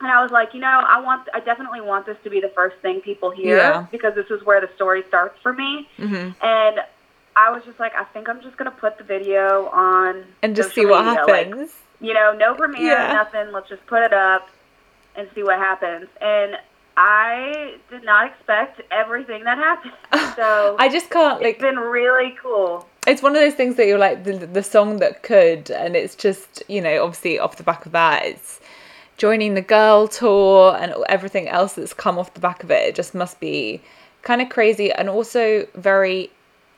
and 0.00 0.10
I 0.10 0.22
was 0.22 0.30
like, 0.30 0.54
you 0.54 0.60
know, 0.60 0.66
I 0.86 1.00
want, 1.00 1.28
I 1.34 1.40
definitely 1.40 1.82
want 1.82 2.06
this 2.06 2.16
to 2.24 2.30
be 2.30 2.40
the 2.40 2.50
first 2.54 2.76
thing 2.78 3.02
people 3.02 3.30
hear 3.30 3.58
yeah. 3.58 3.86
because 3.92 4.14
this 4.14 4.30
is 4.30 4.42
where 4.44 4.60
the 4.60 4.70
story 4.74 5.02
starts 5.08 5.38
for 5.42 5.52
me. 5.52 5.86
Mm-hmm. 5.98 6.44
And 6.44 6.80
I 7.36 7.50
was 7.50 7.62
just 7.64 7.78
like, 7.78 7.92
I 7.94 8.04
think 8.04 8.28
I'm 8.28 8.40
just 8.40 8.56
gonna 8.56 8.70
put 8.70 8.96
the 8.96 9.04
video 9.04 9.68
on 9.68 10.24
and 10.42 10.56
just 10.56 10.74
see 10.74 10.86
what 10.86 11.04
media. 11.04 11.20
happens. 11.26 11.60
Like, 11.60 11.70
you 12.00 12.14
know, 12.14 12.34
no 12.34 12.54
premiere, 12.54 12.92
yeah. 12.92 13.12
nothing. 13.12 13.52
Let's 13.52 13.68
just 13.68 13.86
put 13.86 14.02
it 14.02 14.14
up 14.14 14.48
and 15.16 15.28
see 15.34 15.42
what 15.42 15.58
happens. 15.58 16.08
And 16.20 16.56
I 16.96 17.76
did 17.90 18.04
not 18.04 18.26
expect 18.30 18.82
everything 18.90 19.44
that 19.44 19.58
happened. 19.58 19.94
So 20.36 20.76
I 20.78 20.88
just 20.88 21.10
can't 21.10 21.42
like. 21.42 21.56
It's 21.56 21.62
been 21.62 21.78
really 21.78 22.34
cool. 22.40 22.88
It's 23.06 23.22
one 23.22 23.34
of 23.34 23.42
those 23.42 23.54
things 23.54 23.76
that 23.76 23.86
you're 23.86 23.98
like 23.98 24.24
the 24.24 24.32
the 24.32 24.62
song 24.62 24.98
that 24.98 25.22
could, 25.22 25.70
and 25.70 25.96
it's 25.96 26.14
just 26.14 26.62
you 26.68 26.80
know 26.80 27.04
obviously 27.04 27.38
off 27.38 27.56
the 27.56 27.62
back 27.62 27.84
of 27.84 27.92
that 27.92 28.24
it's 28.24 28.60
joining 29.18 29.52
the 29.52 29.60
girl 29.60 30.08
tour 30.08 30.78
and 30.80 30.94
everything 31.10 31.46
else 31.48 31.74
that's 31.74 31.92
come 31.92 32.18
off 32.18 32.32
the 32.32 32.40
back 32.40 32.64
of 32.64 32.70
it. 32.70 32.88
It 32.88 32.94
just 32.94 33.14
must 33.14 33.38
be 33.38 33.82
kind 34.22 34.40
of 34.40 34.48
crazy 34.48 34.90
and 34.92 35.08
also 35.08 35.66
very 35.74 36.30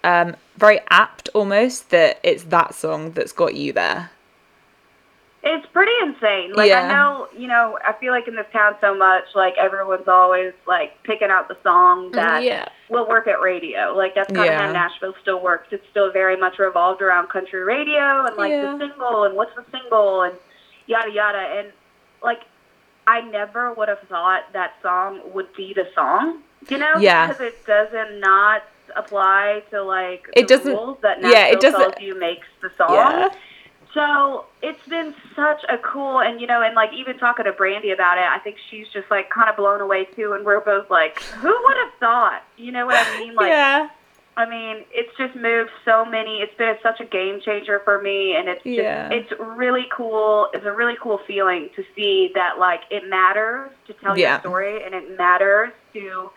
um 0.03 0.35
very 0.57 0.81
apt 0.89 1.29
almost 1.35 1.91
that 1.91 2.19
it's 2.25 2.45
that 2.45 2.75
song 2.75 3.13
that's 3.13 3.33
got 3.33 3.55
you 3.55 3.73
there 3.73 4.11
it's 5.45 5.67
pretty 5.73 5.93
insane. 6.03 6.53
Like 6.55 6.69
yeah. 6.69 6.83
I 6.83 6.89
know, 6.89 7.29
you 7.37 7.49
know, 7.49 7.79
I 7.85 7.95
feel 7.95 8.13
like 8.13 8.29
in 8.29 8.37
this 8.37 8.47
town 8.53 8.77
so 8.81 8.97
much, 8.97 9.25
like 9.35 9.55
everyone's 9.59 10.07
always 10.07 10.53
like 10.69 11.03
picking 11.03 11.31
out 11.31 11.49
the 11.49 11.57
song 11.65 12.11
mm, 12.11 12.13
that 12.13 12.45
yeah. 12.45 12.69
will 12.89 13.09
work 13.09 13.27
at 13.27 13.41
radio. 13.41 13.93
Like 13.97 14.15
that's 14.15 14.33
kind 14.33 14.47
yeah. 14.47 14.61
of 14.61 14.67
how 14.67 14.73
Nashville 14.73 15.15
still 15.21 15.43
works. 15.43 15.69
It's 15.73 15.85
still 15.91 16.13
very 16.13 16.37
much 16.37 16.61
revolved 16.61 17.03
around 17.03 17.29
country 17.29 17.65
radio 17.65 18.25
and 18.25 18.37
like 18.37 18.53
the 18.53 18.79
single 18.79 19.25
and 19.25 19.35
what's 19.35 19.55
the 19.57 19.65
single 19.73 20.23
and 20.23 20.35
yada 20.87 21.11
yada. 21.11 21.39
And 21.39 21.73
like 22.23 22.43
I 23.09 23.23
never 23.23 23.73
would 23.75 23.89
have 23.89 24.01
thought 24.09 24.45
that 24.53 24.75
song 24.81 25.23
would 25.35 25.53
be 25.57 25.75
the 25.75 25.89
song. 25.93 26.43
You 26.69 26.79
know, 26.79 26.99
yeah. 26.99 27.27
because 27.27 27.41
it 27.41 27.67
doesn't 27.67 28.21
not 28.21 28.63
apply 28.95 29.65
to 29.71 29.83
like 29.83 30.29
it 30.37 30.47
doesn't, 30.47 30.73
rules 30.73 30.99
that 31.03 31.21
Nashville 31.21 31.41
yeah, 31.41 31.47
it 31.49 31.61
doesn't, 31.61 31.81
tells 31.81 32.01
you 32.01 32.17
makes 32.17 32.47
the 32.61 32.71
song. 32.77 33.31
So 33.95 34.47
it's 34.63 34.87
been 34.89 35.15
such 35.37 35.63
a 35.69 35.77
cool, 35.79 36.21
and 36.21 36.41
you 36.41 36.47
know, 36.47 36.63
and 36.63 36.75
like 36.75 36.93
even 36.95 37.19
talking 37.19 37.45
to 37.45 37.53
Brandy 37.53 37.91
about 37.91 38.17
it, 38.17 38.25
I 38.25 38.39
think 38.39 38.57
she's 38.71 38.89
just 38.89 39.11
like 39.11 39.29
kind 39.29 39.51
of 39.51 39.57
blown 39.57 39.81
away 39.81 40.07
too. 40.07 40.33
And 40.33 40.47
we're 40.47 40.61
both 40.61 40.91
like, 40.91 41.21
who 41.21 41.49
would 41.49 41.77
have 41.77 41.93
thought? 42.01 42.43
You 42.57 42.73
know 42.73 42.87
what 42.87 42.97
I 42.97 43.19
mean? 43.19 43.35
Like, 43.35 43.49
yeah. 43.49 43.89
I 44.35 44.49
mean, 44.49 44.85
it's 44.91 45.15
just 45.19 45.37
moved 45.37 45.71
so 45.85 46.07
many. 46.07 46.39
It's 46.39 46.55
been 46.57 46.77
such 46.83 47.01
a 47.01 47.05
game 47.05 47.41
changer 47.45 47.83
for 47.85 48.01
me, 48.01 48.35
and 48.35 48.49
it's 48.49 48.65
just, 48.65 48.77
yeah. 48.77 49.11
it's 49.11 49.31
really 49.39 49.87
cool. 49.95 50.49
It's 50.55 50.65
a 50.65 50.73
really 50.73 50.97
cool 51.03 51.21
feeling 51.27 51.69
to 51.77 51.85
see 51.95 52.31
that 52.35 52.59
like 52.59 52.81
it 52.91 53.07
matters 53.11 53.73
to 53.89 53.93
tell 53.93 54.17
yeah. 54.17 54.33
your 54.33 54.41
story, 54.41 54.85
and 54.85 54.95
it 54.95 55.19
matters 55.19 55.73
to 55.93 56.31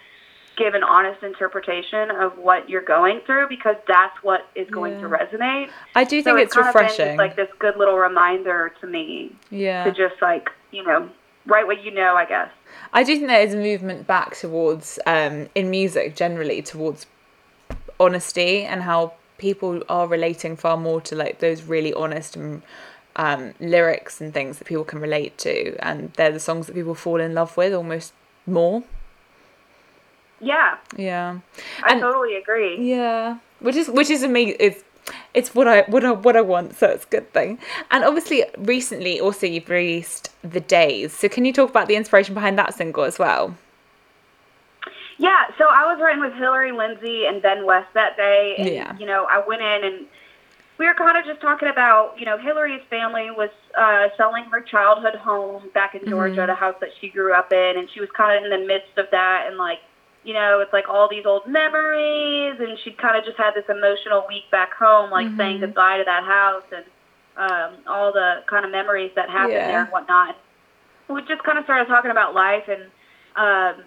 give 0.57 0.73
an 0.73 0.83
honest 0.83 1.23
interpretation 1.23 2.11
of 2.11 2.37
what 2.37 2.69
you're 2.69 2.81
going 2.81 3.21
through 3.25 3.47
because 3.49 3.75
that's 3.87 4.15
what 4.23 4.47
is 4.55 4.69
going 4.69 4.93
yeah. 4.93 5.01
to 5.01 5.07
resonate. 5.07 5.69
I 5.95 6.03
do 6.03 6.21
think 6.21 6.25
so 6.25 6.37
it's, 6.37 6.55
it's 6.55 6.65
refreshing. 6.65 7.17
like 7.17 7.35
this 7.35 7.49
good 7.59 7.77
little 7.77 7.97
reminder 7.97 8.73
to 8.81 8.87
me. 8.87 9.35
Yeah. 9.49 9.83
To 9.83 9.91
just 9.91 10.21
like, 10.21 10.49
you 10.71 10.83
know, 10.83 11.09
write 11.45 11.67
what 11.67 11.83
you 11.83 11.91
know, 11.91 12.15
I 12.15 12.25
guess. 12.25 12.49
I 12.93 13.03
do 13.03 13.15
think 13.15 13.27
there 13.27 13.41
is 13.41 13.53
a 13.53 13.57
movement 13.57 14.07
back 14.07 14.35
towards 14.35 14.99
um, 15.05 15.49
in 15.55 15.69
music 15.69 16.15
generally 16.15 16.61
towards 16.61 17.05
honesty 17.99 18.63
and 18.63 18.83
how 18.83 19.13
people 19.37 19.83
are 19.89 20.07
relating 20.07 20.55
far 20.55 20.77
more 20.77 21.01
to 21.01 21.15
like 21.15 21.39
those 21.39 21.63
really 21.63 21.93
honest 21.93 22.35
and 22.35 22.61
um, 23.15 23.53
lyrics 23.59 24.19
and 24.19 24.33
things 24.33 24.57
that 24.57 24.65
people 24.65 24.83
can 24.83 24.99
relate 24.99 25.37
to 25.37 25.75
and 25.79 26.11
they're 26.13 26.31
the 26.31 26.39
songs 26.39 26.67
that 26.67 26.73
people 26.73 26.95
fall 26.95 27.19
in 27.19 27.33
love 27.33 27.55
with 27.55 27.73
almost 27.73 28.13
more 28.45 28.83
yeah. 30.39 30.77
Yeah. 30.97 31.39
I 31.83 31.93
and, 31.93 32.01
totally 32.01 32.35
agree. 32.35 32.81
Yeah. 32.81 33.39
Which 33.59 33.75
is 33.75 33.89
which 33.89 34.09
is 34.09 34.23
amazing. 34.23 34.57
It's 34.59 34.83
it's 35.33 35.53
what 35.53 35.67
I 35.67 35.83
what 35.83 36.03
I 36.03 36.11
what 36.11 36.35
I 36.35 36.41
want, 36.41 36.75
so 36.75 36.87
it's 36.87 37.05
a 37.05 37.09
good 37.09 37.31
thing. 37.33 37.59
And 37.91 38.03
obviously, 38.03 38.43
recently 38.57 39.19
also 39.19 39.45
you've 39.45 39.69
released 39.69 40.31
the 40.41 40.59
days. 40.59 41.13
So 41.13 41.29
can 41.29 41.45
you 41.45 41.53
talk 41.53 41.69
about 41.69 41.87
the 41.87 41.95
inspiration 41.95 42.33
behind 42.33 42.57
that 42.57 42.73
single 42.73 43.03
as 43.03 43.19
well? 43.19 43.55
Yeah, 45.17 45.45
so 45.57 45.65
I 45.69 45.85
was 45.91 46.01
writing 46.01 46.21
with 46.21 46.33
Hillary 46.33 46.73
Lindsey 46.73 47.25
and 47.25 47.41
Ben 47.41 47.65
West 47.65 47.87
that 47.93 48.17
day, 48.17 48.55
and 48.57 48.69
yeah. 48.69 48.97
you 48.97 49.05
know 49.05 49.25
I 49.25 49.43
went 49.45 49.61
in 49.61 49.83
and 49.83 50.07
we 50.77 50.85
were 50.87 50.93
kind 50.93 51.17
of 51.17 51.23
just 51.25 51.39
talking 51.39 51.69
about 51.69 52.19
you 52.19 52.25
know 52.25 52.37
Hillary's 52.37 52.83
family 52.89 53.31
was 53.31 53.49
uh, 53.77 54.09
selling 54.17 54.45
her 54.45 54.61
childhood 54.61 55.15
home 55.15 55.69
back 55.73 55.95
in 55.95 56.07
Georgia, 56.07 56.41
mm-hmm. 56.41 56.47
the 56.47 56.55
house 56.55 56.75
that 56.81 56.89
she 56.99 57.09
grew 57.09 57.33
up 57.33 57.53
in, 57.53 57.77
and 57.77 57.89
she 57.93 58.01
was 58.01 58.09
kind 58.15 58.37
of 58.37 58.51
in 58.51 58.59
the 58.59 58.67
midst 58.67 58.97
of 58.97 59.05
that 59.11 59.45
and 59.47 59.57
like 59.57 59.79
you 60.25 60.33
know, 60.33 60.59
it's 60.59 60.73
like 60.73 60.89
all 60.89 61.07
these 61.07 61.25
old 61.25 61.47
memories, 61.47 62.59
and 62.59 62.77
she 62.83 62.91
kind 62.91 63.15
of 63.15 63.23
just 63.23 63.37
had 63.37 63.53
this 63.53 63.65
emotional 63.69 64.25
week 64.27 64.49
back 64.51 64.73
home, 64.73 65.11
like 65.11 65.27
mm-hmm. 65.27 65.37
saying 65.37 65.59
goodbye 65.59 65.99
to 65.99 66.03
that 66.03 66.23
house 66.23 66.63
and 66.75 66.85
um, 67.37 67.77
all 67.87 68.11
the 68.11 68.43
kind 68.49 68.65
of 68.65 68.71
memories 68.71 69.11
that 69.15 69.29
happened 69.29 69.53
yeah. 69.53 69.67
there 69.67 69.81
and 69.83 69.91
whatnot. 69.91 70.35
We 71.07 71.21
just 71.21 71.43
kind 71.43 71.59
of 71.59 71.65
started 71.65 71.87
talking 71.87 72.09
about 72.09 72.33
life, 72.33 72.67
and 72.67 72.89
um, 73.35 73.85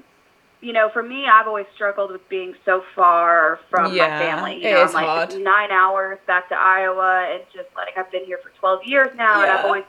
you 0.60 0.72
know, 0.72 0.90
for 0.92 1.02
me, 1.02 1.26
I've 1.26 1.48
always 1.48 1.66
struggled 1.74 2.12
with 2.12 2.26
being 2.28 2.54
so 2.64 2.84
far 2.94 3.58
from 3.68 3.92
yeah, 3.92 4.08
my 4.08 4.18
family. 4.18 4.56
You 4.62 4.70
know, 4.70 4.82
I'm 4.84 4.92
like 4.92 5.06
hard. 5.06 5.42
nine 5.42 5.72
hours 5.72 6.20
back 6.28 6.48
to 6.50 6.54
Iowa, 6.54 7.30
and 7.32 7.42
just 7.52 7.68
like 7.74 7.98
I've 7.98 8.12
been 8.12 8.24
here 8.24 8.38
for 8.40 8.50
12 8.60 8.84
years 8.84 9.08
now, 9.16 9.38
yeah. 9.38 9.42
and 9.42 9.58
I've 9.58 9.64
always 9.64 9.84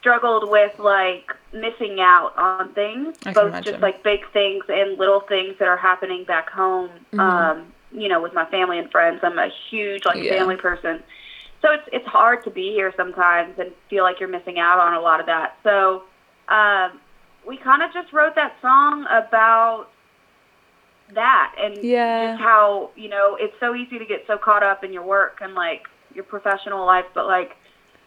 struggled 0.00 0.50
with 0.50 0.78
like 0.78 1.32
missing 1.52 1.98
out 2.00 2.32
on 2.36 2.72
things, 2.74 3.16
both 3.34 3.62
just 3.62 3.80
like 3.80 4.02
big 4.02 4.20
things 4.32 4.64
and 4.68 4.98
little 4.98 5.20
things 5.20 5.54
that 5.58 5.68
are 5.68 5.76
happening 5.76 6.24
back 6.24 6.50
home. 6.50 6.90
Mm-hmm. 7.12 7.20
Um, 7.20 7.72
you 7.92 8.08
know, 8.08 8.22
with 8.22 8.32
my 8.32 8.46
family 8.46 8.78
and 8.78 8.90
friends. 8.90 9.20
I'm 9.22 9.38
a 9.38 9.50
huge 9.68 10.04
like 10.04 10.22
yeah. 10.22 10.38
family 10.38 10.56
person. 10.56 11.02
So 11.62 11.72
it's 11.72 11.88
it's 11.92 12.06
hard 12.06 12.44
to 12.44 12.50
be 12.50 12.70
here 12.70 12.92
sometimes 12.96 13.58
and 13.58 13.72
feel 13.88 14.04
like 14.04 14.20
you're 14.20 14.28
missing 14.28 14.58
out 14.58 14.78
on 14.78 14.94
a 14.94 15.00
lot 15.00 15.20
of 15.20 15.26
that. 15.26 15.56
So 15.62 16.04
um, 16.48 17.00
we 17.46 17.56
kind 17.56 17.82
of 17.82 17.92
just 17.92 18.12
wrote 18.12 18.34
that 18.36 18.54
song 18.62 19.06
about 19.10 19.88
that 21.14 21.54
and 21.58 21.76
yeah. 21.82 22.32
just 22.32 22.40
how 22.40 22.90
you 22.94 23.08
know 23.08 23.36
it's 23.38 23.54
so 23.58 23.74
easy 23.74 23.98
to 23.98 24.04
get 24.06 24.22
so 24.28 24.38
caught 24.38 24.62
up 24.62 24.84
in 24.84 24.92
your 24.92 25.02
work 25.02 25.38
and 25.42 25.54
like 25.54 25.82
your 26.14 26.24
professional 26.24 26.86
life, 26.86 27.06
but 27.12 27.26
like 27.26 27.56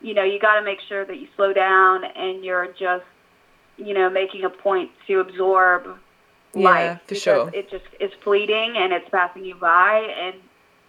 you 0.03 0.13
know, 0.13 0.23
you 0.23 0.37
got 0.37 0.59
to 0.59 0.63
make 0.63 0.79
sure 0.87 1.05
that 1.05 1.17
you 1.17 1.27
slow 1.35 1.53
down 1.53 2.03
and 2.03 2.43
you're 2.43 2.67
just, 2.73 3.05
you 3.77 3.93
know, 3.93 4.09
making 4.09 4.43
a 4.43 4.49
point 4.49 4.91
to 5.07 5.19
absorb 5.19 5.97
yeah, 6.53 6.63
life. 6.63 6.99
for 7.07 7.15
sure. 7.15 7.51
It 7.53 7.69
just 7.69 7.85
is 7.99 8.11
fleeting 8.23 8.75
and 8.77 8.93
it's 8.93 9.09
passing 9.09 9.45
you 9.45 9.55
by, 9.55 10.13
and 10.19 10.35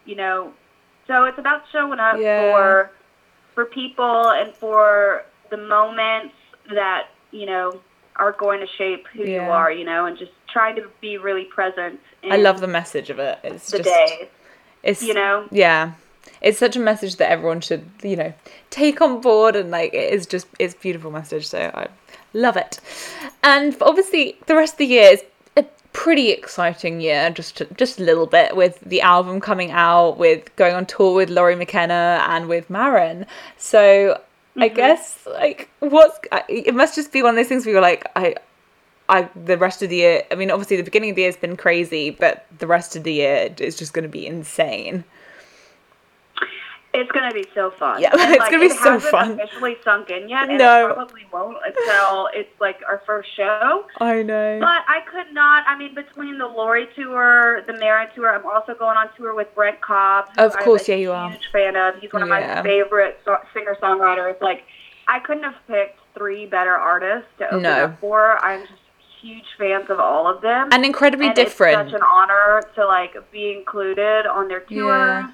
you 0.05 0.17
know, 0.17 0.53
so 1.07 1.25
it's 1.25 1.39
about 1.39 1.63
showing 1.73 1.99
up 1.99 2.19
yeah. 2.19 2.53
for 2.53 2.91
for 3.55 3.65
people 3.67 4.31
and 4.31 4.55
for 4.55 5.25
the 5.51 5.57
moments 5.57 6.35
that 6.73 7.09
you 7.31 7.47
know 7.47 7.81
are 8.17 8.33
going 8.33 8.61
to 8.61 8.67
shape 8.79 9.07
who 9.13 9.25
yeah. 9.25 9.45
you 9.45 9.51
are, 9.51 9.73
you 9.73 9.85
know, 9.85 10.07
and 10.07 10.17
just 10.19 10.33
trying 10.49 10.77
to 10.77 10.89
be 11.01 11.19
really 11.19 11.45
present. 11.45 11.99
I 12.31 12.37
love 12.37 12.61
the 12.61 12.69
message 12.69 13.11
of 13.11 13.19
it. 13.19 13.39
It's 13.43 13.71
the 13.71 13.79
just, 13.79 13.89
day. 13.89 14.29
It's 14.83 15.03
you 15.03 15.15
know, 15.15 15.49
yeah 15.51 15.95
it's 16.45 16.59
such 16.59 16.77
a 16.77 16.81
message 16.81 17.17
that 17.17 17.31
everyone 17.31 17.61
should 17.61 17.85
you 18.03 18.15
know 18.15 18.33
take 18.71 19.01
on 19.01 19.21
board 19.21 19.57
and 19.57 19.71
like 19.71 19.93
it 19.93 20.13
is 20.13 20.27
just 20.27 20.47
it's 20.61 20.75
beautiful 20.75 21.11
message 21.11 21.49
so 21.49 21.71
i 21.75 21.89
love 22.35 22.57
it. 22.57 22.81
And 23.43 23.77
obviously 23.81 24.37
the 24.47 24.57
rest 24.57 24.75
of 24.75 24.79
the 24.79 24.87
year 24.87 25.13
is 25.13 25.25
a 25.57 25.65
pretty 25.93 26.31
exciting 26.31 27.01
year 27.01 27.31
just 27.31 27.63
just 27.77 28.01
a 28.01 28.03
little 28.03 28.27
bit 28.27 28.57
with 28.57 28.81
the 28.81 29.01
album 29.01 29.41
coming 29.41 29.71
out 29.71 30.19
with 30.19 30.55
going 30.57 30.75
on 30.75 30.85
tour 30.85 31.15
with 31.15 31.31
Lori 31.31 31.57
McKenna 31.57 32.25
and 32.29 32.49
with 32.49 32.69
Maren 32.69 33.27
so 33.57 33.79
mm-hmm. 33.79 34.63
i 34.63 34.69
guess 34.69 35.27
like 35.27 35.71
what's 35.79 36.19
it 36.49 36.75
must 36.75 36.97
just 36.97 37.13
be 37.13 37.23
one 37.23 37.31
of 37.31 37.37
those 37.37 37.49
things 37.49 37.65
where 37.65 37.75
you're 37.75 37.83
like 37.83 38.11
i 38.17 38.35
I 39.07 39.29
the 39.37 39.59
rest 39.59 39.83
of 39.83 39.91
the 39.91 39.97
year 39.97 40.23
I 40.31 40.35
mean 40.35 40.51
obviously 40.51 40.79
the 40.79 40.83
beginning 40.83 41.11
of 41.11 41.17
the 41.17 41.23
year 41.23 41.29
has 41.31 41.37
been 41.37 41.59
crazy 41.59 42.09
but 42.11 42.47
the 42.59 42.67
rest 42.67 42.97
of 42.97 43.05
the 43.05 43.13
year 43.13 43.55
is 43.59 43.77
just 43.77 43.93
going 43.93 44.05
to 44.05 44.09
be 44.09 44.27
insane 44.27 45.05
it's 46.95 47.11
gonna 47.13 47.33
be 47.33 47.45
so 47.55 47.71
fun. 47.71 48.01
Yeah, 48.01 48.11
and, 48.19 48.21
it's 48.33 48.39
like, 48.39 48.51
gonna 48.51 48.61
be 48.61 48.73
it 48.73 48.79
so 48.79 49.01
fun. 49.01 49.33
Officially 49.33 49.77
sunk 49.83 50.11
in 50.11 50.29
yet? 50.29 50.49
no, 50.49 50.91
it 50.91 50.95
probably 50.95 51.27
won't 51.33 51.57
until 51.65 52.29
it's 52.33 52.61
like 52.61 52.81
our 52.87 53.03
first 53.05 53.29
show. 53.37 53.87
I 54.01 54.23
know. 54.23 54.59
But 54.61 54.85
I 54.89 55.01
could 55.11 55.35
not. 55.35 55.65
I 55.67 55.77
mean, 55.77 55.95
between 55.95 56.39
the 56.39 56.47
Lori 56.47 56.89
tour, 56.95 57.63
the 57.67 57.75
Maren 57.75 58.09
tour, 58.15 58.35
I'm 58.35 58.47
also 58.47 58.75
going 58.75 58.97
on 58.97 59.09
tour 59.17 59.35
with 59.35 59.55
Brent 59.55 59.81
Cobb. 59.81 60.27
Of 60.39 60.57
course, 60.59 60.89
yeah, 60.89 60.97
you 60.97 61.13
are. 61.13 61.31
Huge 61.31 61.49
fan 61.53 61.77
of. 61.77 61.97
He's 61.97 62.13
one 62.13 62.23
of 62.23 62.29
yeah. 62.29 62.57
my 62.57 62.63
favorite 62.63 63.21
so- 63.25 63.39
singer 63.53 63.77
songwriters. 63.83 64.41
Like, 64.41 64.65
I 65.09 65.19
couldn't 65.19 65.45
have 65.45 65.57
picked 65.67 65.99
three 66.17 66.47
better 66.47 66.75
artists 66.75 67.29
to 67.39 67.47
open 67.49 67.63
no. 67.63 67.85
up 67.85 68.01
for. 68.01 68.39
I'm 68.45 68.63
just 68.63 68.81
huge 69.21 69.45
fans 69.59 69.89
of 69.89 69.99
all 69.99 70.27
of 70.27 70.43
them. 70.43 70.69
And 70.71 70.85
incredibly 70.85 71.27
and 71.27 71.35
different. 71.35 71.81
It's 71.81 71.91
such 71.91 72.01
an 72.01 72.07
honor 72.07 72.63
to 72.75 72.87
like 72.87 73.17
be 73.33 73.53
included 73.53 74.27
on 74.27 74.49
their 74.49 74.61
tours. 74.61 74.71
Yeah. 74.71 75.31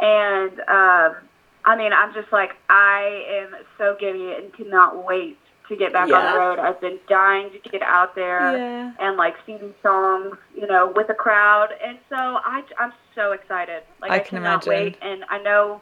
And 0.00 0.60
um, 0.60 1.16
I 1.64 1.76
mean, 1.76 1.92
I'm 1.92 2.12
just 2.14 2.32
like 2.32 2.56
I 2.68 3.24
am 3.28 3.56
so 3.78 3.96
giddy 4.00 4.32
and 4.32 4.52
cannot 4.52 5.04
wait 5.06 5.38
to 5.68 5.76
get 5.76 5.92
back 5.92 6.08
yeah. 6.08 6.16
on 6.16 6.32
the 6.32 6.38
road. 6.38 6.58
I've 6.58 6.80
been 6.80 6.98
dying 7.08 7.50
to 7.50 7.70
get 7.70 7.82
out 7.82 8.14
there 8.14 8.56
yeah. 8.56 8.92
and 8.98 9.16
like 9.16 9.36
see 9.46 9.56
these 9.56 9.72
songs, 9.82 10.36
you 10.56 10.66
know, 10.66 10.92
with 10.94 11.08
a 11.10 11.14
crowd. 11.14 11.68
And 11.84 11.96
so 12.08 12.16
I, 12.16 12.62
I'm 12.78 12.92
so 13.14 13.32
excited. 13.32 13.82
Like 14.02 14.10
I, 14.10 14.16
I 14.16 14.18
can 14.18 14.38
cannot 14.38 14.66
imagine. 14.66 14.84
wait. 14.84 14.96
And 15.00 15.24
I 15.30 15.40
know 15.42 15.80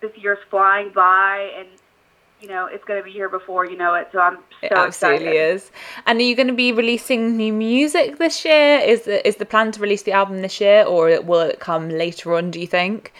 this 0.00 0.10
year's 0.16 0.40
flying 0.50 0.90
by, 0.92 1.52
and 1.56 1.68
you 2.40 2.48
know 2.48 2.66
it's 2.66 2.84
going 2.84 3.00
to 3.00 3.04
be 3.04 3.12
here 3.12 3.28
before 3.28 3.64
you 3.64 3.76
know 3.76 3.94
it. 3.94 4.08
So 4.12 4.18
I'm 4.18 4.36
so 4.36 4.66
it 4.66 4.72
absolutely 4.72 5.28
excited. 5.28 5.54
is. 5.54 5.70
And 6.06 6.18
are 6.18 6.22
you 6.22 6.34
going 6.34 6.48
to 6.48 6.54
be 6.54 6.72
releasing 6.72 7.36
new 7.36 7.52
music 7.52 8.18
this 8.18 8.44
year? 8.44 8.80
Is 8.80 9.02
the 9.02 9.26
is 9.26 9.36
the 9.36 9.46
plan 9.46 9.72
to 9.72 9.80
release 9.80 10.02
the 10.02 10.12
album 10.12 10.42
this 10.42 10.60
year, 10.60 10.84
or 10.84 11.20
will 11.22 11.40
it 11.40 11.60
come 11.60 11.88
later 11.88 12.34
on? 12.34 12.50
Do 12.50 12.58
you 12.58 12.66
think? 12.66 13.12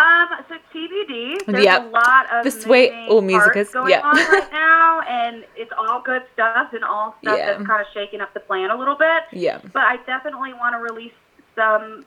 Um, 0.00 0.28
so 0.48 0.54
TBD. 0.74 1.44
There's 1.46 1.64
yep. 1.64 1.84
a 1.84 1.88
lot 1.88 2.32
of 2.32 2.44
the 2.44 2.50
sweet 2.50 2.90
all 3.08 3.20
music 3.20 3.56
is 3.56 3.70
going 3.70 3.90
yep. 3.90 4.04
on 4.04 4.16
right 4.16 4.48
now, 4.52 5.00
and 5.02 5.44
it's 5.56 5.72
all 5.76 6.00
good 6.00 6.22
stuff 6.32 6.72
and 6.72 6.82
all 6.84 7.14
stuff 7.22 7.36
yeah. 7.36 7.46
that's 7.52 7.66
kind 7.66 7.80
of 7.80 7.86
shaking 7.92 8.20
up 8.20 8.32
the 8.32 8.40
plan 8.40 8.70
a 8.70 8.76
little 8.76 8.96
bit. 8.96 9.24
Yeah. 9.32 9.60
But 9.62 9.82
I 9.82 9.98
definitely 10.06 10.54
want 10.54 10.74
to 10.74 10.78
release 10.78 11.12
some 11.54 12.06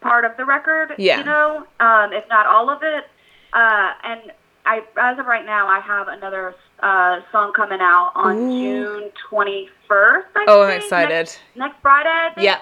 part 0.00 0.24
of 0.24 0.36
the 0.36 0.44
record. 0.44 0.94
Yeah. 0.98 1.18
You 1.18 1.24
know, 1.24 1.66
um, 1.80 2.12
if 2.12 2.24
not 2.28 2.46
all 2.46 2.70
of 2.70 2.82
it. 2.82 3.04
Uh, 3.52 3.92
and 4.02 4.32
I, 4.64 4.82
as 4.96 5.18
of 5.18 5.26
right 5.26 5.46
now, 5.46 5.68
I 5.68 5.78
have 5.80 6.08
another 6.08 6.54
uh, 6.80 7.20
song 7.30 7.52
coming 7.54 7.80
out 7.80 8.12
on 8.16 8.36
Ooh. 8.36 8.50
June 8.50 9.10
21st. 9.30 9.68
I 9.90 10.44
oh, 10.48 10.66
think, 10.66 10.72
I'm 10.72 10.80
excited. 10.80 11.14
Next, 11.14 11.38
next 11.54 11.76
Friday. 11.80 12.42
Yeah. 12.42 12.60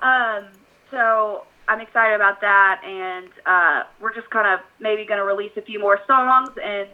Um. 0.00 0.44
So 0.90 1.44
I'm 1.70 1.80
excited 1.80 2.16
about 2.16 2.40
that, 2.40 2.82
and 2.84 3.28
uh, 3.46 3.84
we're 4.00 4.12
just 4.12 4.28
kind 4.30 4.48
of 4.48 4.58
maybe 4.80 5.04
going 5.04 5.18
to 5.18 5.24
release 5.24 5.52
a 5.56 5.62
few 5.62 5.78
more 5.78 6.00
songs 6.04 6.50
and 6.60 6.88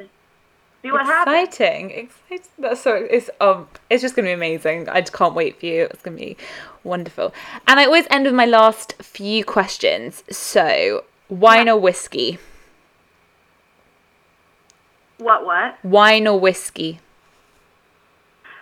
see 0.82 0.92
what 0.92 1.00
Exciting. 1.00 1.90
happens. 1.90 2.10
Exciting! 2.30 2.50
That's 2.58 2.80
so 2.82 2.94
it's 2.94 3.30
um 3.40 3.68
it's 3.88 4.02
just 4.02 4.14
gonna 4.14 4.28
be 4.28 4.32
amazing. 4.32 4.90
I 4.90 5.00
just 5.00 5.14
can't 5.14 5.34
wait 5.34 5.58
for 5.58 5.64
you. 5.64 5.84
It's 5.84 6.02
gonna 6.02 6.18
be 6.18 6.36
wonderful. 6.84 7.32
And 7.66 7.80
I 7.80 7.86
always 7.86 8.06
end 8.10 8.26
with 8.26 8.34
my 8.34 8.44
last 8.44 8.94
few 9.02 9.46
questions. 9.46 10.22
So 10.30 11.04
wine 11.30 11.68
yeah. 11.68 11.72
or 11.72 11.80
whiskey? 11.80 12.38
What 15.16 15.46
what? 15.46 15.82
Wine 15.82 16.26
or 16.28 16.38
whiskey? 16.38 17.00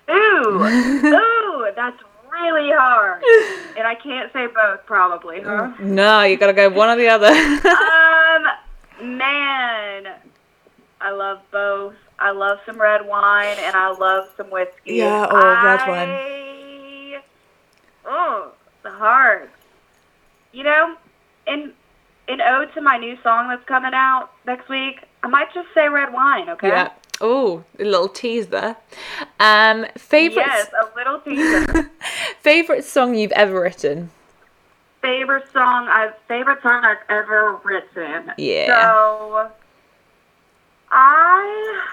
Ooh, 0.09 0.12
ooh, 0.64 1.66
that's 1.74 2.00
really 2.42 2.70
hard. 2.72 3.22
And 3.76 3.88
I 3.88 3.96
can't 3.96 4.32
say 4.32 4.46
both, 4.46 4.86
probably, 4.86 5.40
huh? 5.40 5.72
No, 5.80 6.22
you 6.22 6.36
gotta 6.36 6.52
go 6.52 6.68
one 6.70 6.90
or 6.90 6.96
the 6.96 7.08
other. 7.08 7.26
um, 7.26 9.16
man, 9.18 10.14
I 11.00 11.10
love 11.10 11.40
both. 11.50 11.96
I 12.20 12.30
love 12.30 12.60
some 12.66 12.80
red 12.80 13.04
wine 13.04 13.56
and 13.58 13.74
I 13.74 13.90
love 13.90 14.28
some 14.36 14.48
whiskey. 14.50 14.94
Yeah, 14.94 15.26
oh, 15.28 15.36
I, 15.36 15.64
red 15.64 15.88
wine. 15.88 17.22
Oh, 18.06 18.52
the 18.84 18.92
heart. 18.92 19.50
You 20.52 20.62
know, 20.62 20.96
in 21.48 21.72
in 22.28 22.40
ode 22.40 22.72
to 22.74 22.80
my 22.80 22.96
new 22.96 23.18
song 23.24 23.48
that's 23.48 23.64
coming 23.64 23.92
out 23.92 24.30
next 24.46 24.68
week, 24.68 25.00
I 25.24 25.26
might 25.26 25.52
just 25.52 25.66
say 25.74 25.88
red 25.88 26.12
wine. 26.12 26.48
Okay. 26.48 26.68
Yeah. 26.68 26.90
Oh, 27.20 27.64
a 27.79 27.85
little 27.85 28.09
tease 28.09 28.48
there. 28.48 28.77
Um, 29.38 29.87
favorite. 29.96 30.46
Yes, 30.46 30.70
a 30.72 30.96
little 30.96 31.20
teaser. 31.20 31.90
favorite 32.40 32.85
song 32.85 33.14
you've 33.14 33.33
ever 33.33 33.61
written. 33.61 34.11
Favorite 35.00 35.44
song 35.53 35.87
I've 35.88 36.14
favorite 36.29 36.62
song 36.62 36.85
I've 36.85 36.98
ever 37.09 37.61
written. 37.62 38.33
Yeah. 38.38 38.66
So 38.66 39.50
I 40.90 41.85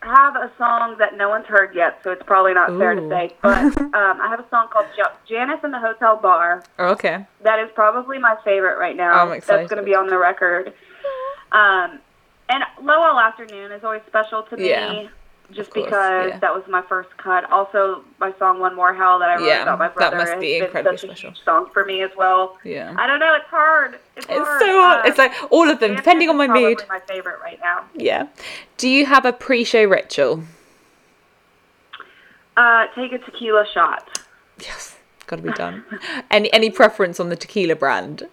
have 0.00 0.36
a 0.36 0.50
song 0.58 0.96
that 0.98 1.16
no 1.16 1.28
one's 1.28 1.46
heard 1.46 1.74
yet, 1.74 2.00
so 2.02 2.10
it's 2.10 2.22
probably 2.24 2.54
not 2.54 2.70
Ooh. 2.70 2.78
fair 2.78 2.94
to 2.94 3.08
say. 3.08 3.34
But 3.42 3.78
um, 3.80 4.20
I 4.20 4.28
have 4.28 4.40
a 4.40 4.48
song 4.50 4.68
called 4.70 4.86
Janice 5.28 5.60
in 5.64 5.70
the 5.70 5.78
Hotel 5.78 6.16
Bar. 6.16 6.64
Oh, 6.78 6.88
okay. 6.88 7.26
That 7.42 7.58
is 7.60 7.70
probably 7.74 8.18
my 8.18 8.36
favorite 8.44 8.78
right 8.78 8.96
now. 8.96 9.12
I'm 9.12 9.32
excited. 9.32 9.62
That's 9.62 9.70
going 9.70 9.82
to 9.82 9.88
be 9.88 9.94
on 9.94 10.08
the 10.08 10.18
record. 10.18 10.72
Um, 11.52 12.00
and 12.48 12.64
Low 12.82 13.00
All 13.00 13.18
Afternoon 13.18 13.72
is 13.72 13.84
always 13.84 14.02
special 14.06 14.42
to 14.44 14.56
me. 14.56 14.70
Yeah 14.70 15.08
just 15.52 15.70
course, 15.70 15.86
because 15.86 16.30
yeah. 16.30 16.38
that 16.40 16.54
was 16.54 16.62
my 16.68 16.82
first 16.82 17.08
cut. 17.16 17.50
Also, 17.50 18.04
my 18.20 18.34
song 18.38 18.60
"One 18.60 18.74
More 18.74 18.92
Hell" 18.92 19.18
that 19.18 19.30
I 19.30 19.36
wrote 19.36 19.46
yeah, 19.46 19.62
about 19.62 19.78
my 19.78 19.88
brother 19.88 20.16
that 20.16 20.28
must 20.28 20.40
be 20.40 20.58
incredibly 20.58 20.98
special. 20.98 21.32
song 21.44 21.70
for 21.72 21.84
me 21.84 22.02
as 22.02 22.10
well. 22.16 22.58
Yeah, 22.64 22.94
I 22.98 23.06
don't 23.06 23.18
know. 23.18 23.34
It's 23.34 23.46
hard. 23.46 23.98
It's, 24.16 24.26
it's 24.26 24.36
hard. 24.36 24.60
so 24.60 24.66
hard. 24.66 25.06
Uh, 25.06 25.08
it's 25.08 25.18
like 25.18 25.32
all 25.50 25.68
of 25.68 25.80
them, 25.80 25.96
depending 25.96 26.28
on 26.28 26.36
my 26.36 26.48
mood. 26.48 26.82
My 26.88 27.00
favorite 27.00 27.40
right 27.40 27.58
now. 27.60 27.84
Yeah. 27.94 28.28
Do 28.76 28.88
you 28.88 29.06
have 29.06 29.24
a 29.24 29.32
pre-show 29.32 29.84
ritual? 29.84 30.44
Uh, 32.56 32.86
take 32.94 33.12
a 33.12 33.18
tequila 33.18 33.64
shot. 33.72 34.20
Yes, 34.60 34.98
got 35.26 35.36
to 35.36 35.42
be 35.42 35.52
done. 35.52 35.84
any 36.30 36.52
any 36.52 36.68
preference 36.68 37.18
on 37.18 37.30
the 37.30 37.36
tequila 37.36 37.76
brand? 37.76 38.28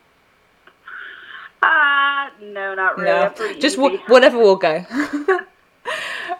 Uh, 1.62 2.30
no, 2.42 2.76
not 2.76 2.98
really. 2.98 3.10
No. 3.12 3.60
Just 3.60 3.78
w- 3.78 3.98
whatever 4.08 4.38
will 4.38 4.56
go. 4.56 4.86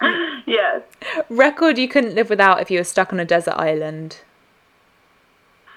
yes. 0.46 0.82
Record 1.28 1.78
you 1.78 1.88
couldn't 1.88 2.14
live 2.14 2.30
without 2.30 2.60
if 2.60 2.70
you 2.70 2.78
were 2.78 2.84
stuck 2.84 3.12
on 3.12 3.20
a 3.20 3.24
desert 3.24 3.54
island. 3.56 4.20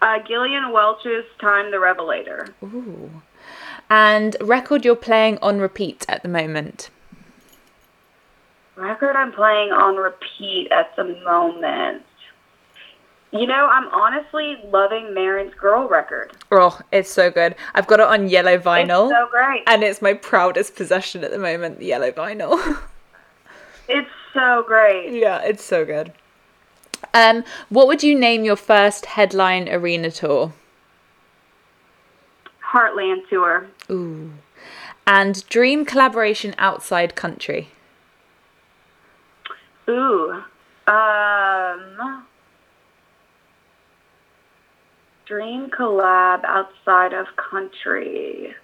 Uh, 0.01 0.19
Gillian 0.27 0.71
Welch's 0.71 1.25
Time 1.39 1.71
the 1.71 1.79
Revelator. 1.79 2.47
Ooh. 2.63 3.21
And 3.89 4.37
record 4.39 4.85
you're 4.85 4.95
playing 4.95 5.39
on 5.41 5.59
repeat 5.59 6.05
at 6.07 6.21
the 6.21 6.29
moment. 6.29 6.89
Record 8.75 9.15
I'm 9.15 9.31
playing 9.33 9.71
on 9.71 9.97
repeat 9.97 10.71
at 10.71 10.95
the 10.95 11.03
moment. 11.25 12.03
You 13.31 13.45
know, 13.45 13.67
I'm 13.67 13.87
honestly 13.89 14.57
loving 14.65 15.13
Maren's 15.13 15.53
Girl 15.53 15.87
record. 15.87 16.31
Oh, 16.51 16.79
it's 16.91 17.11
so 17.11 17.29
good. 17.29 17.55
I've 17.75 17.85
got 17.85 17.99
it 17.99 18.07
on 18.07 18.27
yellow 18.27 18.57
vinyl. 18.57 19.05
It's 19.05 19.19
so 19.19 19.27
great. 19.29 19.63
And 19.67 19.83
it's 19.83 20.01
my 20.01 20.13
proudest 20.15 20.75
possession 20.75 21.23
at 21.23 21.29
the 21.29 21.37
moment, 21.37 21.79
the 21.79 21.85
yellow 21.85 22.11
vinyl. 22.11 22.79
It's 23.91 24.09
so 24.35 24.63
great. 24.67 25.13
Yeah, 25.13 25.41
it's 25.41 25.63
so 25.63 25.83
good. 25.83 26.13
Um, 27.11 27.43
what 27.69 27.87
would 27.87 28.03
you 28.03 28.13
name 28.13 28.43
your 28.43 28.55
first 28.55 29.07
headline 29.07 29.67
arena 29.67 30.11
tour? 30.11 30.53
Heartland 32.71 33.27
tour. 33.29 33.65
Ooh. 33.89 34.33
And 35.07 35.43
dream 35.49 35.85
collaboration 35.85 36.53
outside 36.59 37.15
country. 37.15 37.69
Ooh. 39.89 40.43
Um 40.85 42.27
dream 45.29 45.69
collab 45.69 46.43
outside 46.43 47.13
of 47.13 47.27
country. 47.37 48.55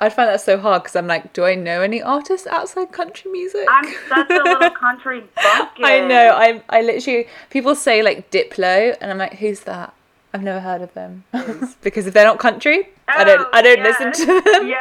I'd 0.00 0.12
find 0.12 0.28
that 0.28 0.40
so 0.40 0.58
hard 0.58 0.82
because 0.82 0.96
I'm 0.96 1.06
like, 1.06 1.32
do 1.32 1.44
I 1.44 1.54
know 1.54 1.82
any 1.82 2.02
artists 2.02 2.46
outside 2.48 2.90
country 2.90 3.30
music? 3.30 3.66
I'm 3.70 3.84
such 4.08 4.30
a 4.30 4.42
little 4.42 4.70
country 4.70 5.22
bucket. 5.36 5.84
I 5.84 6.00
know. 6.00 6.34
I 6.36 6.62
I 6.70 6.82
literally 6.82 7.28
people 7.50 7.74
say 7.76 8.02
like 8.02 8.30
Diplo, 8.30 8.96
and 9.00 9.10
I'm 9.10 9.18
like, 9.18 9.34
who's 9.34 9.60
that? 9.60 9.94
I've 10.34 10.42
never 10.42 10.60
heard 10.60 10.82
of 10.82 10.92
them 10.94 11.24
mm. 11.34 11.76
because 11.82 12.06
if 12.06 12.14
they're 12.14 12.24
not 12.24 12.38
country, 12.38 12.88
oh, 13.08 13.12
I 13.16 13.24
don't 13.24 13.48
I 13.54 13.62
don't 13.62 13.80
oh, 13.80 13.82
yes. 13.82 14.00
listen 14.00 14.26
to 14.26 14.40
them. 14.40 14.68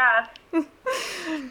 Yeah. 0.54 1.46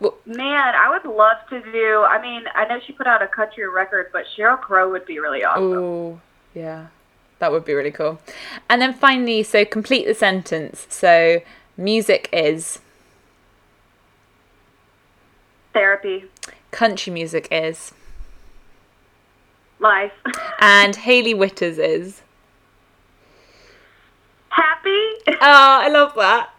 well, 0.00 0.14
Man, 0.26 0.74
I 0.74 0.90
would 0.90 1.10
love 1.10 1.38
to 1.50 1.60
do. 1.70 2.04
I 2.08 2.20
mean, 2.20 2.44
I 2.54 2.66
know 2.66 2.80
she 2.84 2.92
put 2.92 3.06
out 3.06 3.22
a 3.22 3.28
country 3.28 3.68
record, 3.68 4.10
but 4.12 4.24
Sheryl 4.36 4.60
Crow 4.60 4.90
would 4.90 5.06
be 5.06 5.20
really 5.20 5.44
awesome. 5.44 5.72
Oh, 5.72 6.20
yeah, 6.54 6.86
that 7.38 7.52
would 7.52 7.64
be 7.64 7.74
really 7.74 7.90
cool. 7.90 8.20
And 8.68 8.80
then 8.80 8.94
finally, 8.94 9.42
so 9.42 9.64
complete 9.64 10.06
the 10.06 10.14
sentence. 10.14 10.86
So 10.90 11.42
Music 11.76 12.28
is 12.32 12.78
therapy. 15.72 16.24
Country 16.70 17.12
music 17.12 17.48
is 17.50 17.92
life. 19.80 20.12
and 20.60 20.94
Hayley 20.94 21.34
Whitters 21.34 21.78
is 21.78 22.22
happy. 24.50 25.08
Oh, 25.26 25.34
I 25.40 25.88
love 25.88 26.14
that. 26.14 26.50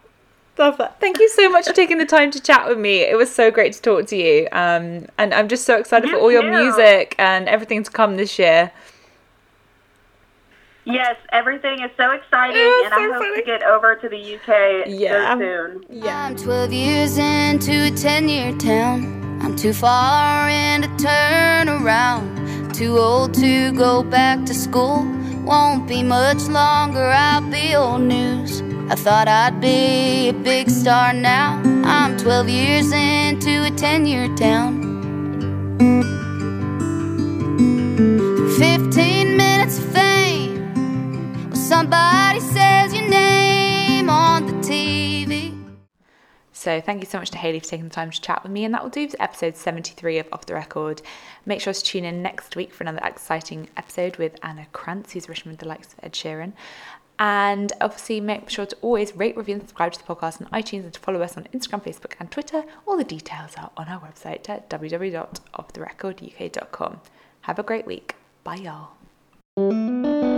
Love 0.58 0.76
that. 0.78 1.00
Thank 1.00 1.18
you 1.18 1.28
so 1.30 1.48
much 1.48 1.66
for 1.66 1.72
taking 1.72 1.96
the 1.98 2.06
time 2.06 2.30
to 2.30 2.40
chat 2.40 2.68
with 2.68 2.78
me. 2.78 3.00
It 3.00 3.16
was 3.16 3.34
so 3.34 3.50
great 3.50 3.72
to 3.74 3.80
talk 3.82 4.06
to 4.08 4.16
you. 4.16 4.48
Um, 4.52 5.06
and 5.16 5.32
I'm 5.32 5.48
just 5.48 5.64
so 5.64 5.78
excited 5.78 6.08
you 6.10 6.16
for 6.16 6.20
all 6.20 6.32
your 6.32 6.42
music 6.50 7.14
and 7.18 7.48
everything 7.48 7.82
to 7.82 7.90
come 7.90 8.16
this 8.16 8.38
year. 8.38 8.70
Yes, 10.86 11.16
everything 11.32 11.82
is 11.82 11.90
so 11.96 12.12
exciting, 12.12 12.62
and 12.84 12.92
so 12.94 13.00
I 13.00 13.10
hope 13.12 13.22
funny. 13.24 13.40
to 13.40 13.42
get 13.44 13.64
over 13.64 13.96
to 13.96 14.08
the 14.08 14.36
UK 14.36 14.84
yeah. 14.86 15.34
so 15.34 15.40
soon. 15.40 15.84
Yeah. 15.90 16.26
I'm 16.26 16.36
12 16.36 16.72
years 16.72 17.18
into 17.18 17.86
a 17.86 17.90
10 17.90 18.28
year 18.28 18.56
town. 18.56 19.40
I'm 19.42 19.56
too 19.56 19.72
far 19.72 20.48
in 20.48 20.82
to 20.82 20.88
turn 20.96 21.68
around. 21.68 22.72
too 22.72 22.98
old 22.98 23.34
to 23.34 23.72
go 23.72 24.04
back 24.04 24.46
to 24.46 24.54
school. 24.54 25.04
Won't 25.44 25.88
be 25.88 26.04
much 26.04 26.42
longer, 26.46 27.04
I'll 27.04 27.40
be 27.50 27.74
old 27.74 28.02
news. 28.02 28.62
I 28.88 28.94
thought 28.94 29.26
I'd 29.26 29.60
be 29.60 30.28
a 30.28 30.32
big 30.32 30.70
star 30.70 31.12
now. 31.12 31.60
I'm 31.84 32.16
12 32.16 32.48
years 32.48 32.92
into 32.92 33.64
a 33.64 33.70
10 33.72 34.06
year 34.06 34.28
town. 34.36 34.85
Somebody 41.76 42.40
says 42.40 42.94
your 42.94 43.06
name 43.06 44.08
on 44.08 44.46
the 44.46 44.54
TV. 44.66 45.52
So, 46.50 46.80
thank 46.80 47.02
you 47.02 47.06
so 47.06 47.18
much 47.18 47.30
to 47.32 47.36
Hayley 47.36 47.60
for 47.60 47.66
taking 47.66 47.84
the 47.84 47.94
time 47.94 48.10
to 48.10 48.18
chat 48.18 48.42
with 48.42 48.50
me, 48.50 48.64
and 48.64 48.72
that 48.72 48.82
will 48.82 48.88
do 48.88 49.06
for 49.06 49.20
episode 49.20 49.58
73 49.58 50.20
of 50.20 50.28
Off 50.32 50.46
the 50.46 50.54
Record. 50.54 51.02
Make 51.44 51.60
sure 51.60 51.74
to 51.74 51.82
tune 51.82 52.06
in 52.06 52.22
next 52.22 52.56
week 52.56 52.72
for 52.72 52.84
another 52.84 53.02
exciting 53.04 53.68
episode 53.76 54.16
with 54.16 54.38
Anna 54.42 54.66
Krantz, 54.72 55.12
who's 55.12 55.28
written 55.28 55.50
with 55.50 55.60
the 55.60 55.68
likes 55.68 55.92
of 55.92 56.02
Ed 56.02 56.14
Sheeran. 56.14 56.54
And 57.18 57.74
obviously, 57.82 58.22
make 58.22 58.48
sure 58.48 58.64
to 58.64 58.76
always 58.80 59.14
rate, 59.14 59.36
review, 59.36 59.56
and 59.56 59.62
subscribe 59.62 59.92
to 59.92 59.98
the 59.98 60.06
podcast 60.06 60.40
on 60.40 60.48
iTunes 60.58 60.84
and 60.84 60.94
to 60.94 61.00
follow 61.00 61.20
us 61.20 61.36
on 61.36 61.46
Instagram, 61.52 61.84
Facebook, 61.84 62.14
and 62.18 62.30
Twitter. 62.30 62.64
All 62.86 62.96
the 62.96 63.04
details 63.04 63.52
are 63.58 63.70
on 63.76 63.88
our 63.88 64.00
website 64.00 64.48
at 64.48 64.70
www.offtherecorduk.com. 64.70 67.00
Have 67.42 67.58
a 67.58 67.62
great 67.62 67.84
week. 67.84 68.14
Bye, 68.44 68.86
y'all. 69.58 70.35